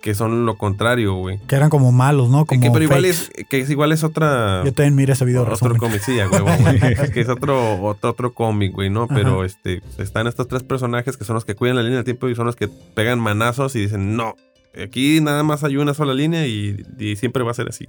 [0.00, 1.38] que son lo contrario, güey.
[1.46, 2.46] que eran como malos, ¿no?
[2.46, 3.10] Como Que, pero igual fakes.
[3.10, 4.62] es, que es igual es otra.
[4.64, 5.42] Yo también miré ese video.
[5.42, 6.42] Otro cómic, sí, güey.
[7.02, 9.06] Es que es otro, otro, otro cómic, güey, ¿no?
[9.08, 9.46] Pero Ajá.
[9.46, 12.34] este, están estos tres personajes que son los que cuidan la línea del tiempo y
[12.34, 14.36] son los que pegan manazos y dicen, no,
[14.82, 17.86] aquí nada más hay una sola línea y, y siempre va a ser así.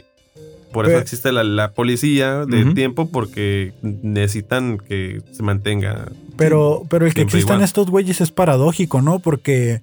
[0.71, 2.73] Por eso Pero- existe la, la policía del Ujú.
[2.75, 6.09] tiempo porque necesitan que se mantenga.
[6.37, 7.63] Pero, pero el que existan igual.
[7.65, 9.19] estos güeyes es paradójico, ¿no?
[9.19, 9.81] Porque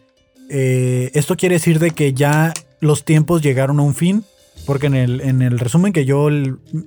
[0.49, 4.25] eh, esto quiere decir de que ya los tiempos llegaron a un fin.
[4.67, 6.29] Porque en el, en el resumen que yo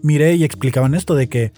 [0.04, 1.52] miré y explicaban esto de que,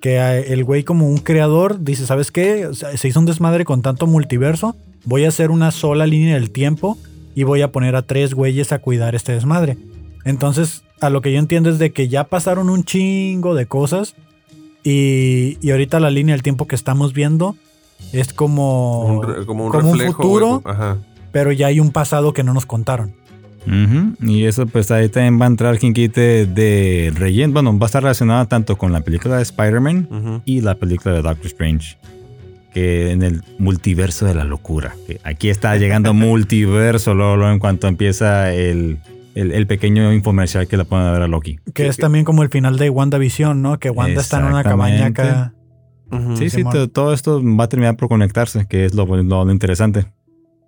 [0.00, 2.68] que el güey como un creador dice, ¿sabes qué?
[2.96, 4.76] Se hizo un desmadre con tanto multiverso.
[5.04, 6.98] Voy a hacer una sola línea del tiempo
[7.36, 9.78] y voy a poner a tres güeyes a cuidar este desmadre.
[10.24, 14.16] Entonces, a lo que yo entiendo es de que ya pasaron un chingo de cosas
[14.82, 17.54] y, y ahorita la línea del tiempo que estamos viendo
[18.12, 20.22] es como, un re- como un como un reflejo.
[20.22, 20.62] futuro.
[20.64, 20.96] Ajá.
[21.32, 23.14] pero ya hay un pasado que no nos contaron.
[24.22, 27.52] Y eso pues ahí también va a entrar quien quite de relleno.
[27.52, 31.22] Bueno, va a estar relacionado tanto con la película de Spider-Man y la película de
[31.22, 31.98] Doctor Strange.
[32.76, 34.94] Que en el multiverso de la locura.
[35.24, 38.98] Aquí está llegando multiverso luego, luego en cuanto empieza el,
[39.34, 41.58] el, el pequeño infomercial que le ponen a ver a Loki.
[41.72, 43.78] Que es también como el final de WandaVision, ¿no?
[43.78, 45.54] Que Wanda está en una cabaña acá.
[46.36, 46.62] Sí, sí,
[46.92, 50.04] todo esto va a terminar por conectarse, que es lo, lo- lo interesante.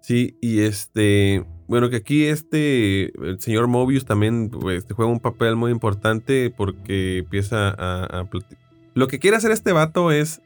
[0.01, 5.57] Sí, y este, bueno, que aquí este, el señor Mobius también pues, juega un papel
[5.57, 8.05] muy importante porque empieza a...
[8.21, 8.29] a
[8.95, 10.41] Lo que quiere hacer este vato es...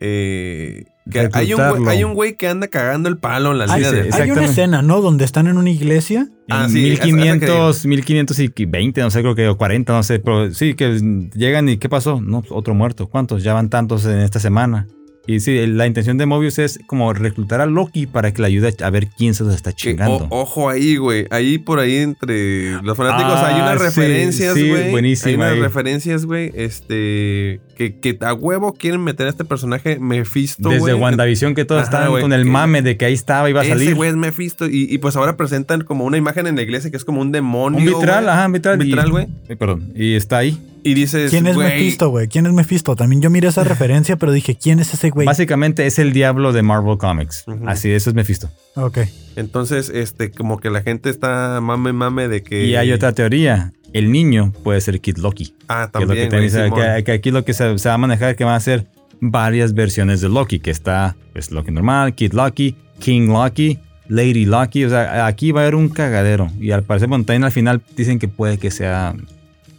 [0.00, 3.66] eh, que hay un, güey, hay un güey que anda cagando el palo en la
[3.66, 4.10] línea sí, de...
[4.12, 5.00] hay una escena, ¿no?
[5.00, 6.28] Donde están en una iglesia.
[6.48, 10.02] Ah, En sí, esa- esa que 1500, 1520, no sé, creo que o 40, no
[10.02, 12.20] sé, pero sí, que llegan y ¿qué pasó?
[12.20, 13.08] No, otro muerto.
[13.08, 13.42] ¿Cuántos?
[13.42, 14.86] Ya van tantos en esta semana.
[15.26, 18.74] Y sí, la intención de Mobius es como reclutar a Loki para que le ayude
[18.82, 20.26] a ver quién se los está chingando.
[20.30, 21.26] o- ojo ahí, güey.
[21.30, 24.90] Ahí por ahí entre los fanáticos Ah, hay unas sí, referencias, sí, güey.
[24.90, 25.60] buenísima Hay unas ahí.
[25.62, 26.52] referencias, güey.
[26.54, 27.60] Este.
[27.76, 30.94] Que, que a huevo quieren meter a este personaje Mephisto, Desde güey.
[30.94, 33.94] WandaVision que todos estaban con el mame de que ahí estaba, iba a Ese salir.
[33.94, 34.66] güey es Mephisto.
[34.66, 37.32] Y, y pues ahora presentan como una imagen en la iglesia que es como un
[37.32, 37.78] demonio.
[37.80, 38.78] Un vitral, ajá, un vitral.
[38.80, 39.26] Un vitral, güey.
[39.48, 40.58] eh, Perdón, y está ahí.
[40.86, 41.30] Y dices.
[41.30, 42.28] ¿Quién es güey, Mephisto, güey?
[42.28, 42.94] ¿Quién es Mephisto?
[42.96, 45.26] También yo miré esa referencia, pero dije, ¿quién es ese güey?
[45.26, 47.44] Básicamente es el diablo de Marvel Comics.
[47.46, 47.68] Ujú.
[47.68, 48.48] Así, eso es Mephisto.
[48.74, 48.98] Ok.
[49.34, 52.64] Entonces, este, como que la gente está mame, mame de que.
[52.64, 53.72] Y hay otra teoría.
[53.92, 55.54] El niño puede ser Kid Loki.
[55.68, 56.52] Ah, Que es lo que también.
[56.52, 58.60] te dice, que, que aquí lo que se, se va a manejar que van a
[58.60, 58.86] ser
[59.20, 64.84] varias versiones de Loki, que está pues Loki normal, Kid Loki, King Loki, Lady Loki,
[64.84, 68.18] o sea, aquí va a haber un cagadero y al parecer Montaigne al final dicen
[68.18, 69.14] que puede que sea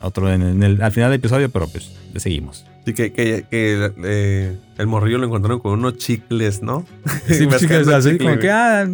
[0.01, 2.65] otro en, en el, al final del episodio, pero pues le seguimos.
[2.86, 6.86] Sí, que, que, que, eh, el morrillo lo encontraron con unos chicles, ¿no?
[7.27, 8.88] Sí, Mascando así chicle, como que, ah,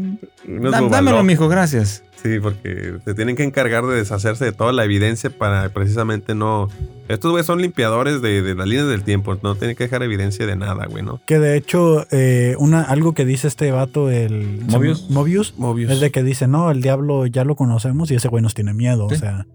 [0.47, 0.91] Bubaloc.
[0.91, 2.03] dámelo, mijo, gracias.
[2.23, 6.69] Sí, porque se tienen que encargar de deshacerse de toda la evidencia para precisamente no...
[7.09, 9.37] Estos güeyes son limpiadores de, de las líneas del tiempo.
[9.43, 11.19] No tienen que dejar evidencia de nada, güey, ¿no?
[11.25, 15.09] Que de hecho, eh, una, algo que dice este vato, el ¿Mobius?
[15.09, 15.91] Mobius, Mobius.
[15.91, 18.73] es de que dice, no, el diablo ya lo conocemos y ese güey nos tiene
[18.73, 19.09] miedo.
[19.09, 19.15] Sí.
[19.15, 19.45] O sea,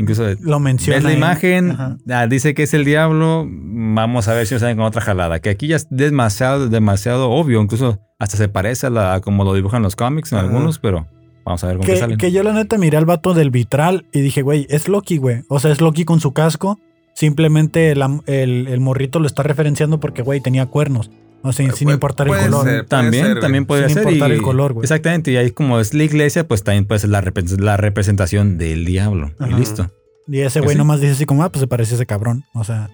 [0.00, 0.96] Incluso lo menciona.
[0.96, 1.76] ves la en- imagen,
[2.10, 5.40] ah, dice que es el diablo, vamos a ver si nos salen con otra jalada,
[5.40, 9.44] que aquí ya es demasiado, demasiado obvio, incluso hasta se parece a, la, a como
[9.44, 10.46] lo dibujan los cómics en Ajá.
[10.46, 11.06] algunos, pero
[11.44, 12.16] vamos a ver cómo que salen.
[12.16, 15.42] que yo la neta miré al vato del vitral y dije, güey, es Loki, güey.
[15.48, 16.78] O sea, es Loki con su casco.
[17.14, 21.10] Simplemente el morrito lo está referenciando porque, güey, tenía cuernos.
[21.42, 22.64] O sea, sin Puede- importar el puede color.
[22.66, 22.86] ser.
[22.86, 23.40] También, ser, güey.
[23.42, 24.02] también Sin ser.
[24.04, 24.84] importar y- el color, güey.
[24.84, 28.58] Exactamente, y ahí como es la iglesia, pues también puede ser la, repre- la representación
[28.58, 29.32] del diablo.
[29.38, 29.50] Ajá.
[29.50, 29.90] Y listo.
[30.28, 30.78] Y ese Pues güey sí.
[30.78, 32.44] nomás dice así como, ah, pues se parece a ese cabrón.
[32.54, 32.90] O sea,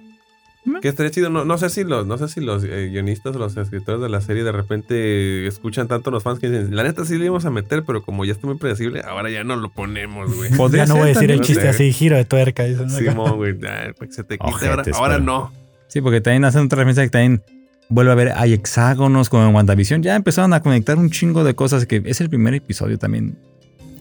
[0.82, 1.30] Que estaría chido.
[1.30, 4.08] No, no sé si los, no sé si los eh, guionistas o los escritores de
[4.08, 7.26] la serie de repente escuchan tanto a los fans que dicen, la neta sí le
[7.26, 10.50] íbamos a meter, pero como ya está muy predecible, ahora ya no lo ponemos, güey.
[10.72, 11.76] Ya no ser voy a decir el chiste No sé.
[11.84, 12.64] así, giro de tuerca.
[12.88, 14.50] Simón, güey, ya, para que se te quite.
[14.68, 15.52] Ojetes, ahora ahora no.
[15.88, 17.42] Sí, porque también hacen otra referencia que también
[17.88, 20.02] vuelve a ver, hay hexágonos como en WandaVision.
[20.02, 23.38] Ya empezaron a conectar un chingo de cosas que es el primer episodio también.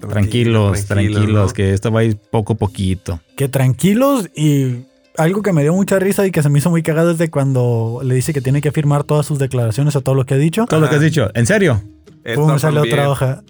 [0.09, 1.53] Tranquilos, tranquilos, ¿no?
[1.53, 3.19] que esto va a ir poco a poquito.
[3.35, 4.85] Que tranquilos y
[5.17, 7.29] algo que me dio mucha risa y que se me hizo muy cagado es de
[7.29, 10.37] cuando le dice que tiene que firmar todas sus declaraciones a todo lo que ha
[10.37, 10.65] dicho.
[10.67, 11.81] Todo lo que has dicho, ¿en serio?
[12.23, 12.93] Esto Pum, sale también.
[12.93, 13.43] otra hoja.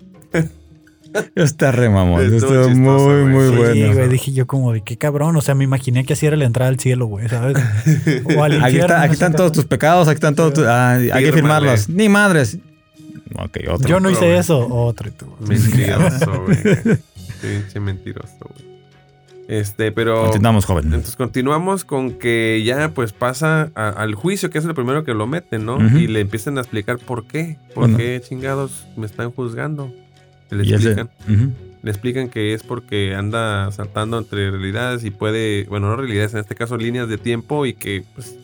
[1.36, 2.22] Está re mamón.
[2.22, 3.74] Estuvo Estuvo chistoso, muy, muy Sí, bueno.
[3.74, 5.36] Sí, güey, dije yo como de qué cabrón.
[5.36, 7.58] O sea, me imaginé que así era la entrada al cielo, güey, ¿sabes?
[8.36, 10.66] O al Aquí, está- están todos tus pecados, aquí están todos tus...
[10.66, 11.90] ah, hay que firmarlos.
[11.90, 12.58] Ni madres.
[13.38, 13.88] Ok, otro.
[13.90, 14.68] Yo no hice eso.
[14.74, 15.26] Otro y tú.
[15.40, 16.58] Mentiroso, güey.
[17.42, 18.76] Pinche mentiroso, güey.
[19.48, 20.24] Este, pero.
[20.26, 20.86] Continuamos, joven.
[20.86, 25.14] Entonces continuamos con que ya pues pasa a- al juicio, que es lo primero que
[25.14, 25.78] lo meten, ¿no?
[25.98, 27.58] Y le empiezan a explicar por qué.
[27.74, 27.98] ¿Por Bueno.
[27.98, 29.92] qué chingados me están juzgando?
[30.56, 31.10] Le Y ese- explican.
[31.84, 36.40] Le explican que es porque anda saltando entre realidades y puede, bueno, no realidades, en
[36.40, 38.36] este caso líneas de tiempo y que pues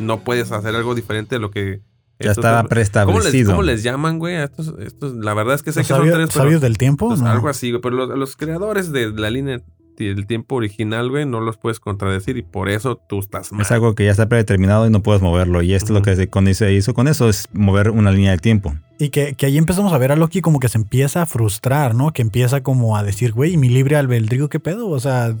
[0.00, 1.80] no puedes hacer algo diferente de lo que...
[2.18, 3.50] Ya estaba ¿Cómo les, preestablecido.
[3.52, 4.34] cómo les llaman, güey?
[4.36, 6.42] A estos, estos, la verdad es que sé ¿Los que son sabios, tres, pero...
[6.44, 7.08] sabios del tiempo?
[7.08, 7.28] pues, No.
[7.30, 7.80] Algo así, güey.
[7.80, 9.60] Pero los, los creadores de la línea
[10.06, 13.62] del tiempo original, güey, no los puedes contradecir y por eso tú estás mal.
[13.62, 15.62] Es algo que ya está predeterminado y no puedes moverlo.
[15.62, 16.16] Y esto es lo que
[16.54, 18.74] se, hizo con eso, es mover una línea de tiempo.
[18.98, 21.94] Y que, que ahí empezamos a ver a Loki como que se empieza a frustrar,
[21.94, 22.12] ¿no?
[22.12, 24.88] Que empieza como a decir, güey, mi libre albedrío, ¿qué pedo?
[24.88, 25.34] O sea,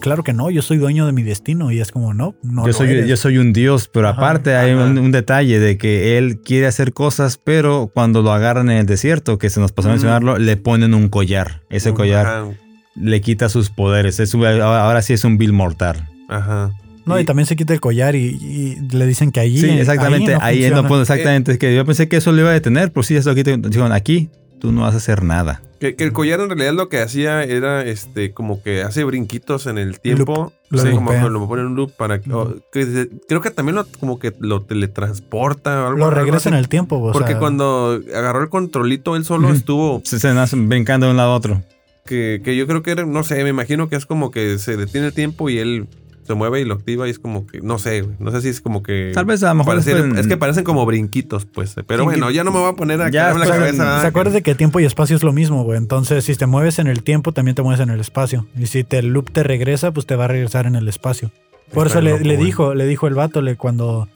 [0.00, 1.70] claro que no, yo soy dueño de mi destino.
[1.70, 2.62] Y es como, no, no.
[2.62, 3.08] yo, lo soy, eres.
[3.08, 6.66] yo soy un dios, pero Ajá, aparte hay un, un detalle de que él quiere
[6.66, 10.38] hacer cosas, pero cuando lo agarran en el desierto, que se nos pasó a mencionarlo,
[10.38, 11.62] le ponen un collar.
[11.70, 12.48] Ese collar Ajá,
[12.94, 14.20] le quita sus poderes.
[14.20, 16.08] Es un- ahora sí es un Bill mortal.
[16.28, 16.70] ajá.
[17.04, 19.58] No, y también se quita el collar y, y le dicen que allí.
[19.58, 20.36] Sí, exactamente.
[20.40, 20.88] Ahí, Ahí, no funciona.
[20.88, 21.50] puedo, exactamente.
[21.50, 23.56] Es que yo pensé que eso lo iba a detener, pero sí, eso aquí te
[23.56, 25.60] dijeron, aquí tú no vas a hacer nada.
[25.80, 29.66] Que, que el collar en realidad lo que hacía era este como que hace brinquitos
[29.66, 30.52] en el tiempo.
[30.70, 31.24] Lo Sí, como loopea.
[31.24, 32.30] que lo pone en un loop para que,
[32.72, 36.54] que creo que también lo, como que lo teletransporta o algo Lo algo regresa en
[36.54, 36.98] el tiempo.
[36.98, 41.16] o Porque sea, cuando agarró el controlito él solo estuvo Se, se brincando de un
[41.16, 41.62] lado a otro.
[42.04, 44.76] Que, que yo creo que era, no sé, me imagino que es como que se
[44.76, 45.86] detiene el tiempo y él
[46.24, 48.60] se mueve y lo activa y es como que, no sé, no sé si es
[48.60, 49.10] como que...
[49.12, 51.74] Tal vez a lo mejor después- es que parecen como brinquitos, pues.
[51.86, 54.00] Pero Sí, bueno, ya no me voy a poner a Ya la cabeza.
[54.00, 55.78] ¿Se acuerdan de que tiempo y espacio es lo mismo, güey?
[55.78, 58.46] Entonces, si te mueves en el tiempo, también te mueves en el espacio.
[58.56, 61.32] Y si te el loop te regresa, pues te va a regresar en el espacio.
[61.74, 62.46] Por Está eso le, loco, le güey.
[62.46, 64.08] dijo, le dijo el vato, le, cuando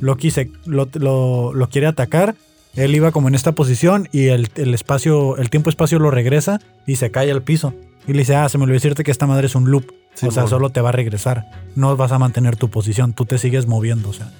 [0.00, 2.34] Loki se, lo, lo- lo quiere atacar,
[2.76, 6.96] él iba como en esta posición y el, el espacio, el tiempo-espacio lo regresa y
[6.96, 7.74] se cae al piso.
[8.06, 9.90] Y le dice, ah, se me olvidó decirte que esta madre es un loop.
[10.22, 11.46] o sea, solo te va a regresar.
[11.74, 14.30] No vas a mantener tu posición, tú te sigues moviendo, o sea.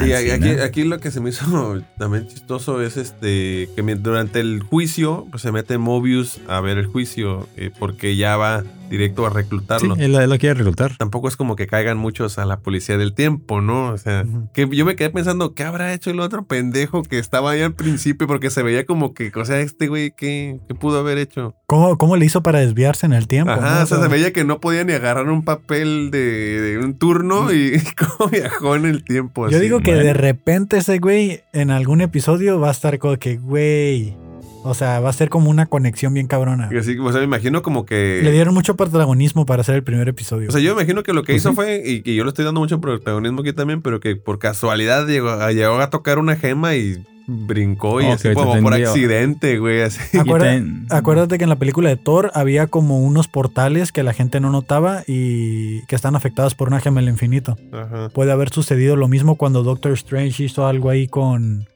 [0.00, 0.62] Y aquí, ¿no?
[0.62, 5.42] aquí lo que se me hizo también chistoso es este que durante el juicio pues
[5.42, 9.94] se mete Mobius a ver el juicio eh, porque ya va directo a Sí, reclutarlo.
[9.96, 10.96] él, él lo quiere reclutar.
[10.98, 13.90] Tampoco es como que caigan muchos a la policía del tiempo, ¿no?
[13.90, 17.52] O sea, que yo me quedé pensando, ¿qué habrá hecho el otro pendejo que estaba
[17.52, 18.26] ahí al principio?
[18.26, 21.54] Porque se veía como que, o sea, este güey, ¿qué, qué pudo haber hecho?
[21.66, 23.52] ¿Cómo, ¿Cómo le hizo para desviarse en el tiempo?
[23.52, 23.82] Ajá, no?
[23.84, 27.52] o sea, se veía que no podía ni agarrar un papel de, de un turno
[27.52, 27.80] y
[28.18, 29.48] cómo viajó en el tiempo.
[29.48, 29.64] Yo así.
[29.64, 34.16] digo que de repente ese güey en algún episodio va a estar como que, güey.
[34.62, 36.68] O sea, va a ser como una conexión bien cabrona.
[36.70, 38.20] Y así, o sea, me imagino como que...
[38.22, 40.48] Le dieron mucho protagonismo para hacer el primer episodio.
[40.48, 41.56] O sea, yo me imagino que lo que Pues hizo sí.
[41.56, 45.06] fue, y que yo le estoy dando mucho protagonismo aquí también, pero que por casualidad
[45.06, 49.82] llegó, a- llegó a tocar una gema y brincó y así como por accidente, güey,
[49.82, 50.00] así.
[50.90, 54.50] Acuérdate que en la película de Thor había como unos portales que la gente no
[54.50, 57.56] notaba y que están afectados por una gema del infinito.
[57.72, 58.08] Ajá.
[58.10, 61.66] Puede haber sucedido lo mismo cuando Doctor Strange hizo algo ahí con.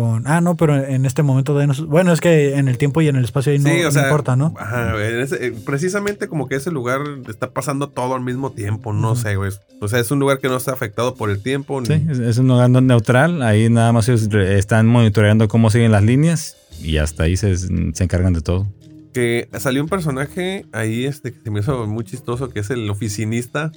[0.00, 1.58] Con ah, no, pero en este momento.
[1.74, 3.84] su- bueno, es que en el tiempo y en el espacio ahí no, Sí, o
[3.84, 4.54] no sea, importa, ¿no?
[4.58, 9.16] Ajá, ese- eh, precisamente como que ese lugar está pasando todo al mismo tiempo, no
[9.16, 9.50] sé, güey.
[9.80, 11.80] O sea, es un lugar que no está afectado por el tiempo.
[11.80, 13.42] ni- Sí, es, un lugar neutral.
[13.42, 18.32] Ahí nada más están monitoreando cómo siguen las líneas y hasta ahí se, se encargan
[18.32, 18.66] de todo.
[19.12, 22.88] Que salió un personaje ahí este, que se me hizo muy chistoso, que es el
[22.90, 23.72] oficinista.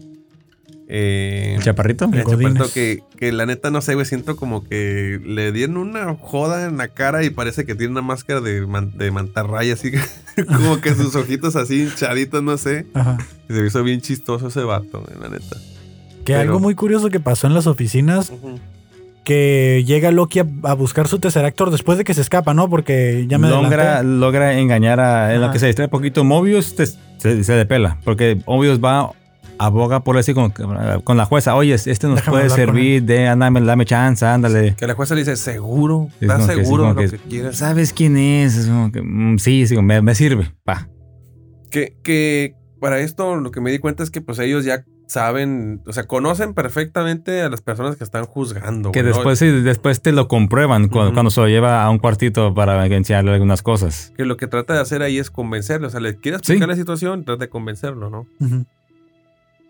[0.94, 2.10] Eh, ¿El chaparrito?
[2.12, 6.16] el chaparrito que, que la neta, no sé, güey, siento como que le dieron una
[6.20, 9.92] joda en la cara y parece que tiene una máscara de, man- de mantarraya, así
[10.48, 12.88] como que sus ojitos así hinchaditos, no sé.
[12.94, 13.18] Ajá.
[13.48, 15.56] Se me hizo bien chistoso ese vato, güey, la neta.
[16.26, 18.34] Que Pero- algo muy curioso que pasó en las oficinas,
[19.24, 22.70] que llega Loki a, a buscar su Tesseractor después de que se escapa, ¿no?
[22.70, 24.20] Porque ya me logra, adelanté.
[24.20, 26.24] logra engañar a en lo que se distrae poquito.
[26.24, 29.12] Mobius te- se, se depela porque Mobius va
[29.66, 30.64] aboga por como que,
[31.04, 31.56] con la jueza.
[31.56, 34.76] Oye, este nos Déjame puede con servir, de, ándame, dame chance, ándale.
[34.76, 36.08] Que la jueza le dice, ¿seguro?
[36.20, 37.58] Es ¿Estás sí, seguro como de lo que, que quieres?
[37.58, 38.56] ¿Sabes quién es?
[38.58, 40.52] Es como que, mm, sí, sí, me, me sirve.
[40.64, 40.90] Pa.
[41.70, 45.82] Que, que para esto lo que me di cuenta es que pues ellos ya saben,
[45.86, 48.92] o sea, conocen perfectamente a las personas que están juzgando.
[48.94, 49.18] Que güey, ¿no?
[49.18, 51.14] después, sí, después te lo comprueban cu- Ujú.
[51.14, 54.14] cuando se lo lleva a un cuartito para enseñarle algunas cosas.
[54.16, 55.88] Que lo que trata de hacer ahí es convencerlo.
[55.88, 56.54] O sea, le quiere Sí.
[56.54, 58.26] explicar la situación, trata de convencerlo, ¿no?
[58.40, 58.66] Ujú.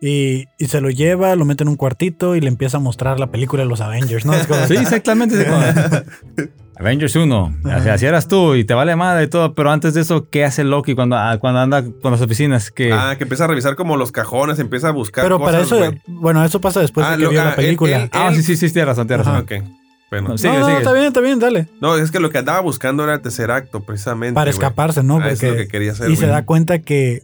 [0.03, 3.19] Y, y se lo lleva, lo mete en un cuartito y le empieza a mostrar
[3.19, 4.33] la película de los Avengers, ¿no?
[4.33, 5.45] Es como- Sí, exactamente.
[6.77, 7.57] Avengers 1.
[7.65, 9.53] Así, así eras tú y te vale madre y todo.
[9.53, 12.71] Pero antes de eso, ¿qué hace Loki cuando, ah, cuando anda con las oficinas?
[12.71, 15.79] Que Ah, que empieza a revisar como los cajones, empieza a buscar Pero para eso,
[16.07, 17.97] bueno, eso pasa después Ah, de que lo- vio ah, la película.
[18.03, 19.41] él- Ah, sí, sí, sí, tienes razón, tienes razón.
[19.43, 19.51] Ok.
[20.09, 20.29] Bueno.
[20.29, 20.41] No, No, sí.
[20.43, 20.77] sigue, no, no, sigue.
[20.79, 21.67] está bien, está bien, dale.
[22.01, 24.33] es que lo que andaba buscando era el tercer acto, precisamente.
[24.33, 25.17] Para escaparse, ¿no?
[25.19, 27.21] Ah, eso es lo Porque- que quería hacer, y se da cuenta que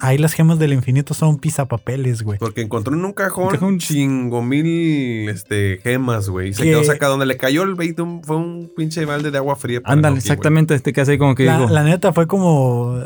[0.00, 2.38] ahí las gemas del infinito son pisapapeles, güey.
[2.38, 3.78] Porque encontró en un cajón, Un cajón.
[3.78, 6.50] chingo mil este, gemas, güey.
[6.50, 7.12] Y se Que- quedó sacado.
[7.12, 9.80] Donde le cayó el bait fue un pinche balde de agua fría.
[9.84, 10.74] Ándale, exactamente.
[10.74, 11.70] Este que hace como que La, digo.
[11.70, 12.98] la neta fue como.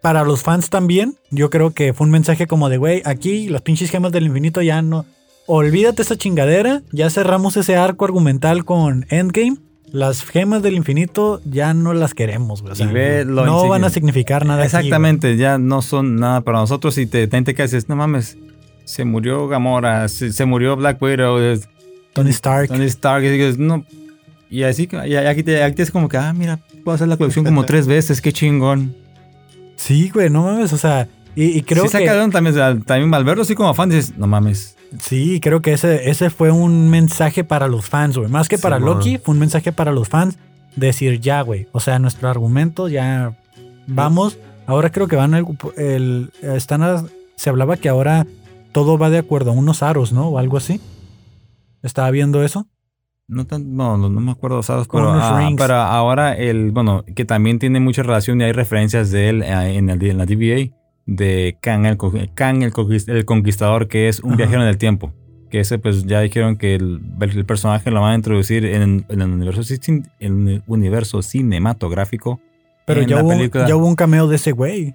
[0.00, 3.62] Para los fans también, yo creo que fue un mensaje como de, güey, aquí las
[3.62, 5.04] pinches gemas del infinito ya no.
[5.46, 9.56] Olvídate esa chingadera, ya cerramos ese arco argumental con Endgame.
[9.92, 12.72] Las gemas del infinito ya no las queremos, güey.
[12.72, 14.62] O sea, ve no van a significar nada.
[14.62, 16.96] aquí, Exactamente, ya no son nada para nosotros.
[16.96, 18.38] Y te, te, te dices, no mames,
[18.84, 21.68] se murió Gamora, se, se murió Black Widow, es-.
[22.14, 22.68] Tony Stark.
[22.68, 23.22] Tony Stark.
[23.24, 23.84] Y dices, no.
[24.50, 27.08] Y así, que- y aquí te, aquí te es como que, ah, mira, puedo hacer
[27.08, 28.94] la colección como tres veces, qué chingón.
[29.76, 30.72] Sí, güey, no mames.
[30.72, 32.06] O sea, y, y creo sí, que.
[32.06, 34.76] también, también al verlo así como fan, dices, no mames.
[35.00, 38.28] Sí, creo que ese, ese fue un mensaje para los fans, güey.
[38.30, 38.78] Más que para.
[38.78, 40.38] Loki, fue un mensaje para los fans.
[40.76, 41.68] Decir ya, güey.
[41.72, 43.36] O sea, nuestro argumento ya
[43.86, 44.38] vamos.
[44.66, 47.04] Ahora creo que van al- el, están a-
[47.36, 48.26] se hablaba que ahora
[48.72, 50.28] todo va de acuerdo a unos aros, ¿no?
[50.28, 50.80] O algo así.
[51.82, 52.66] Estaba viendo eso.
[53.28, 57.24] No, tan- no, no, no me acuerdo, Pero, unos ah, pero ahora, el, bueno, que
[57.24, 60.70] también tiene mucha relación y hay referencias de él eh, en, el, en la TVA
[61.06, 64.36] de Kang el, el, el Conquistador, que es un Ajá.
[64.38, 65.12] viajero en el tiempo.
[65.50, 69.20] Que ese, pues ya dijeron que el, el personaje lo van a introducir en, en
[69.20, 69.62] el, universo,
[70.20, 72.40] en el universo cinematográfico.
[72.86, 73.34] Pero ya hubo,
[73.66, 74.94] ya hubo un cameo de ese güey.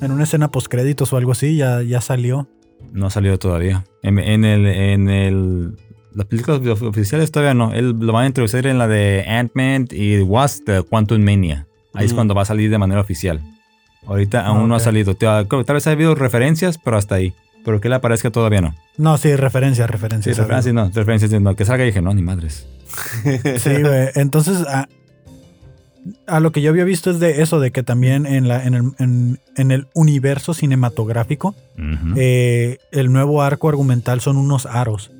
[0.00, 2.48] En una escena postcréditos o algo así, ya, ya salió.
[2.92, 3.84] No ha salido todavía.
[4.02, 5.76] En, en el, en el,
[6.14, 7.72] las películas of- oficiales todavía no.
[7.72, 11.66] Él lo van a introducir en la de Ant-Man y Wasp, Quantum Mania.
[11.94, 12.16] Ahí es Mm.
[12.16, 13.40] cuando va a salir de manera oficial.
[14.06, 15.14] Ahorita aún no ha salido.
[15.14, 17.34] Tal vez ha habido referencias, pero hasta ahí.
[17.64, 18.74] Pero que le aparezca todavía no.
[18.96, 20.32] No, sí, referencia, referencia.
[20.32, 20.90] Sí, referencias no.
[20.94, 21.54] Referencias no.
[21.54, 22.66] Que salga y dije, no, ni madres.
[23.58, 24.08] Sí, güey.
[24.14, 24.88] Entonces, a,
[26.26, 28.74] a lo que yo había visto es de eso, de que también en, la, en,
[28.74, 31.54] el, en, en el universo cinematográfico,
[32.16, 35.10] eh, el nuevo arco argumental son unos aros.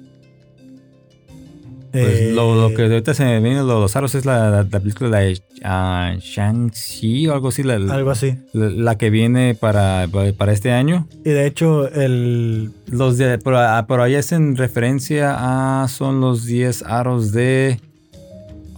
[1.93, 4.81] Pues Eh, lo, lo que ahorita se me viene los aros es la, la, la
[4.81, 8.37] película de ah, Shang-Chi o algo así, la, Algo así.
[8.53, 11.09] la que viene para, para este año.
[11.25, 12.71] Y de hecho, el.
[12.87, 13.55] Los de, por
[14.01, 15.37] ahí es en referencia
[15.83, 15.89] a.
[15.89, 17.81] Son los 10 aros de.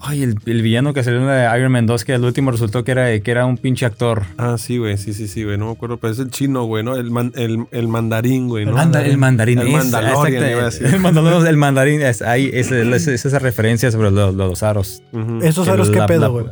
[0.04, 2.50] Ay, el, el villano que salió en la de Iron Man 2, que al último
[2.50, 4.22] resultó que era, que era un pinche actor.
[4.36, 6.82] Ah, sí, güey, sí, sí, sí, güey, no me acuerdo, pero es el chino, güey,
[6.82, 6.96] ¿no?
[6.96, 8.72] El, man- el, el mandarín, güey, ¿no?
[8.72, 9.60] El Anda, el mandarín.
[9.60, 12.02] El Mandalorian, exacto, el Mandalorian, el mandarín.
[12.02, 15.02] Es, ahí, es, es- es esa referencia sobre los, los aros.
[15.12, 15.38] Ujú.
[15.42, 16.46] Esos aros, ¿qué la- pedo, güey?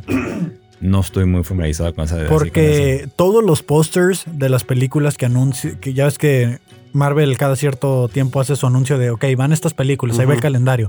[0.80, 2.16] No estoy muy familiarizado con esa.
[2.16, 2.38] así con eso.
[2.38, 6.58] Porque todos los posters de las películas que anuncian, que ya ves que
[6.92, 10.40] Marvel cada cierto tiempo hace su anuncio de, ok, van estas películas, ahí va el
[10.40, 10.88] calendario.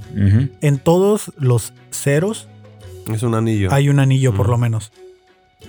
[0.62, 2.47] En todos los ceros
[3.14, 3.70] Es un anillo.
[3.72, 4.92] hay un anillo, por lo menos.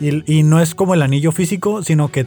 [0.01, 2.27] Y, y no es como el anillo físico, sino que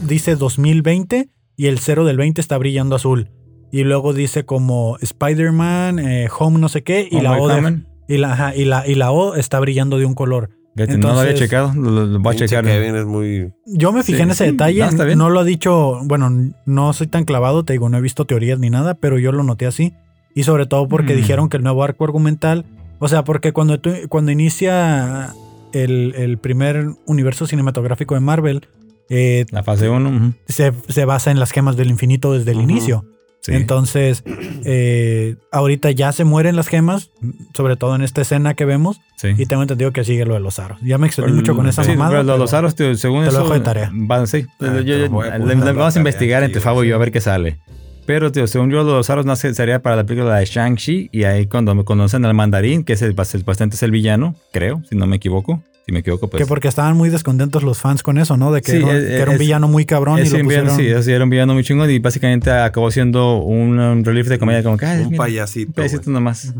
[0.00, 3.30] dice 2020 y el cero del 20 está brillando azul.
[3.70, 8.18] Y luego dice como Spider-Man, eh, Home no sé qué, y la, o de- y,
[8.18, 10.50] la, ajá, y, la, y la O está brillando de un color.
[10.76, 11.72] No lo había checado.
[11.74, 12.64] Lo, lo- lo voy a checar.
[12.64, 13.52] Kevin es muy...
[13.66, 14.50] Yo me fijé Sí, en ese sí.
[14.50, 15.18] detalle, No, está bien.
[15.18, 16.30] no lo ha dicho, bueno,
[16.66, 19.44] no soy tan clavado, te digo, no he visto teorías ni nada, pero yo lo
[19.44, 19.92] noté así.
[20.34, 21.16] Y sobre todo porque Mm.
[21.16, 22.64] dijeron que el nuevo arco argumental,
[22.98, 25.34] o sea, porque cuando, tú- cuando inicia
[25.72, 28.66] el, el primer universo cinematográfico de Marvel,
[29.10, 30.34] eh, La fase 1.
[30.48, 33.04] se, se basa en las gemas del infinito desde el inicio.
[33.40, 33.52] Sí.
[33.52, 34.24] Entonces,
[34.64, 37.10] eh, ahorita ya se mueren las gemas,
[37.54, 39.34] sobre todo en esta escena que vemos, sí.
[39.36, 40.78] y tengo entendido que sigue lo de los aros.
[40.82, 42.10] Ya me extendí mucho con esa sí, mamada.
[42.10, 43.40] pero lo- pero- los aros, tío, según te lo eso.
[43.42, 43.90] dejo de tarea.
[43.92, 44.46] van- sí.
[44.60, 46.62] Ah, Yo- te yo- lo voy a le- apuntar le la vamos a investigar entre
[46.62, 47.58] Fabo y yo a ver qué sale.
[48.06, 51.08] Pero, tío, según yo, los aros no se- sería para la película de Shang-Chi.
[51.12, 54.34] Y ahí cuando me conocen al mandarín, que es el, el- bastante es el villano,
[54.52, 55.62] creo, si no me equivoco.
[55.86, 56.42] Si me equivoco, pues.
[56.42, 58.50] que porque estaban muy descontentos los fans con eso, ¿no?
[58.52, 60.48] De que, Sí, era, es- que era un villano muy cabrón y es lo un
[60.48, 61.02] villano, pusieron...
[61.02, 64.38] sí, sí, era un villano muy chingón y básicamente acabó siendo un, un relief de
[64.38, 65.68] comedia como que, ay, Un mira, payasito.
[65.68, 66.54] un payasito nomás.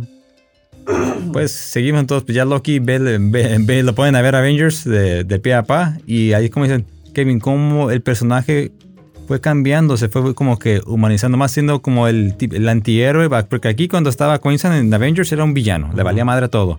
[1.33, 5.25] Pues seguimos entonces, pues ya Loki ve, ve- ve- lo ponen a ver Avengers de,
[5.25, 8.73] de pie a pa y ahí como dicen, Kevin, cómo el personaje
[9.27, 13.89] fue cambiando, se fue como que humanizando más, siendo como el, el antihéroe, porque aquí
[13.89, 16.79] cuando estaba comienzan en Avengers era un villano, le valía madre a todo.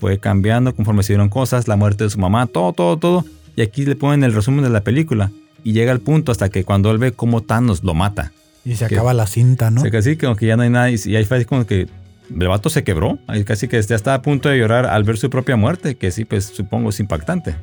[0.00, 3.24] Fue cambiando conforme se dieron cosas, la muerte de su mamá, todo, todo, todo.
[3.56, 5.30] Y aquí le ponen el resumen de la película.
[5.64, 8.32] Y llega al punto hasta que cuando él ve cómo Thanos lo mata.
[8.64, 9.80] Y se acaba la cinta, ¿no?
[9.80, 10.90] O sea, que así como que ya no hay nada.
[10.90, 11.88] Y, y ahí fue como que
[12.30, 13.18] el vato se quebró.
[13.26, 15.96] Ahí casi que ya estaba a punto de llorar al ver su propia muerte.
[15.96, 17.56] Que sí, pues supongo es impactante.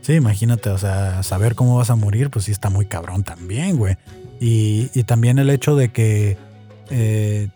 [0.00, 3.76] Sí, imagínate, o sea, saber cómo vas a morir, pues sí está muy cabrón también,
[3.76, 3.96] güey.
[4.40, 6.38] Y, y también el hecho de que,
[6.90, 7.48] eh,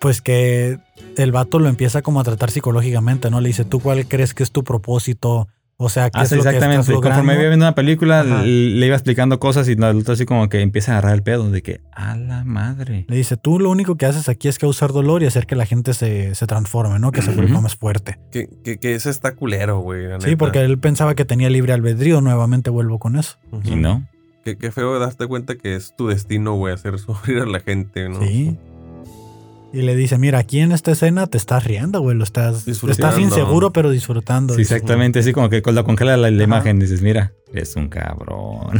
[0.00, 0.78] pues que
[1.16, 3.40] el vato lo empieza como a tratar psicológicamente, ¿no?
[3.40, 5.48] Le dice, ¿tú cuál crees que es tu propósito?
[5.80, 6.92] O sea, ¿qué Ah, es sí, lo que estás exactamente.
[6.92, 7.20] logrando?
[7.20, 8.42] Conforme iba viendo una película, Ajá.
[8.42, 11.22] le, le iba explicando cosas y el otro así como que empieza a agarrar el
[11.22, 13.04] pedo de que, a la madre.
[13.08, 15.66] Le dice, tú lo único que haces aquí es causar dolor y hacer que la
[15.66, 17.12] gente se, se transforme, ¿no?
[17.12, 18.18] Que se vuelva más fuerte.
[18.32, 20.08] Que, que, que ese está culero, güey.
[20.08, 20.38] la Sí, neta.
[20.38, 22.20] porque él pensaba que tenía libre albedrío.
[22.20, 23.36] Nuevamente vuelvo con eso.
[23.62, 24.04] Y no.
[24.44, 28.08] Qué, qué feo darte cuenta que es tu destino, güey, hacer sufrir a la gente,
[28.08, 28.20] ¿no?
[28.20, 28.58] Sí.
[29.78, 32.16] Y le dice, mira, aquí en esta escena te estás riendo, güey.
[32.16, 33.08] Lo estás, Disfrutando.
[33.08, 34.54] estás inseguro, pero disfrutando.
[34.54, 35.20] Sí, exactamente.
[35.20, 36.80] Así como que con la congela la, imagen.
[36.80, 38.70] Dices, mira, es un cabrón.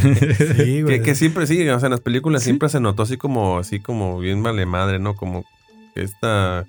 [0.56, 0.96] Sí, güey.
[0.98, 2.46] Que, que siempre sí, o sea, en las películas Sí.
[2.46, 5.14] siempre se notó así como, así como bien vale madre, ¿no?
[5.14, 5.44] Como
[5.94, 6.64] esta,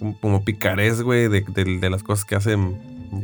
[0.00, 2.76] como, como picarés, güey, de, de- de las cosas que hacen,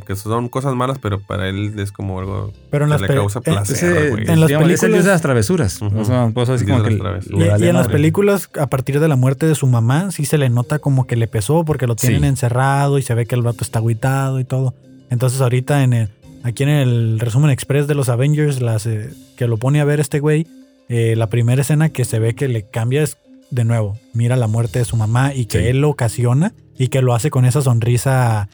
[0.05, 3.07] que son cosas malas, pero para él es como algo Pero en que las, le
[3.15, 5.81] causa en- placer, Ese, en las digamos, es películas- de las travesuras.
[5.81, 6.93] O sea, así como que
[7.29, 10.37] y, y en las películas, a partir de la muerte de su mamá, sí se
[10.37, 12.27] le nota como que le pesó porque lo tienen Sí.
[12.27, 14.73] encerrado y se ve que el vato está agüitado y todo.
[15.09, 16.09] Entonces ahorita en el,
[16.43, 19.99] aquí en el resumen express de los Avengers, las, eh, que lo pone a ver
[19.99, 20.47] este güey,
[20.89, 23.17] eh, la primera escena que se ve que le cambia es
[23.51, 25.67] de nuevo, mira la muerte de su mamá y que Sí.
[25.67, 28.49] él lo ocasiona y que lo hace con esa sonrisa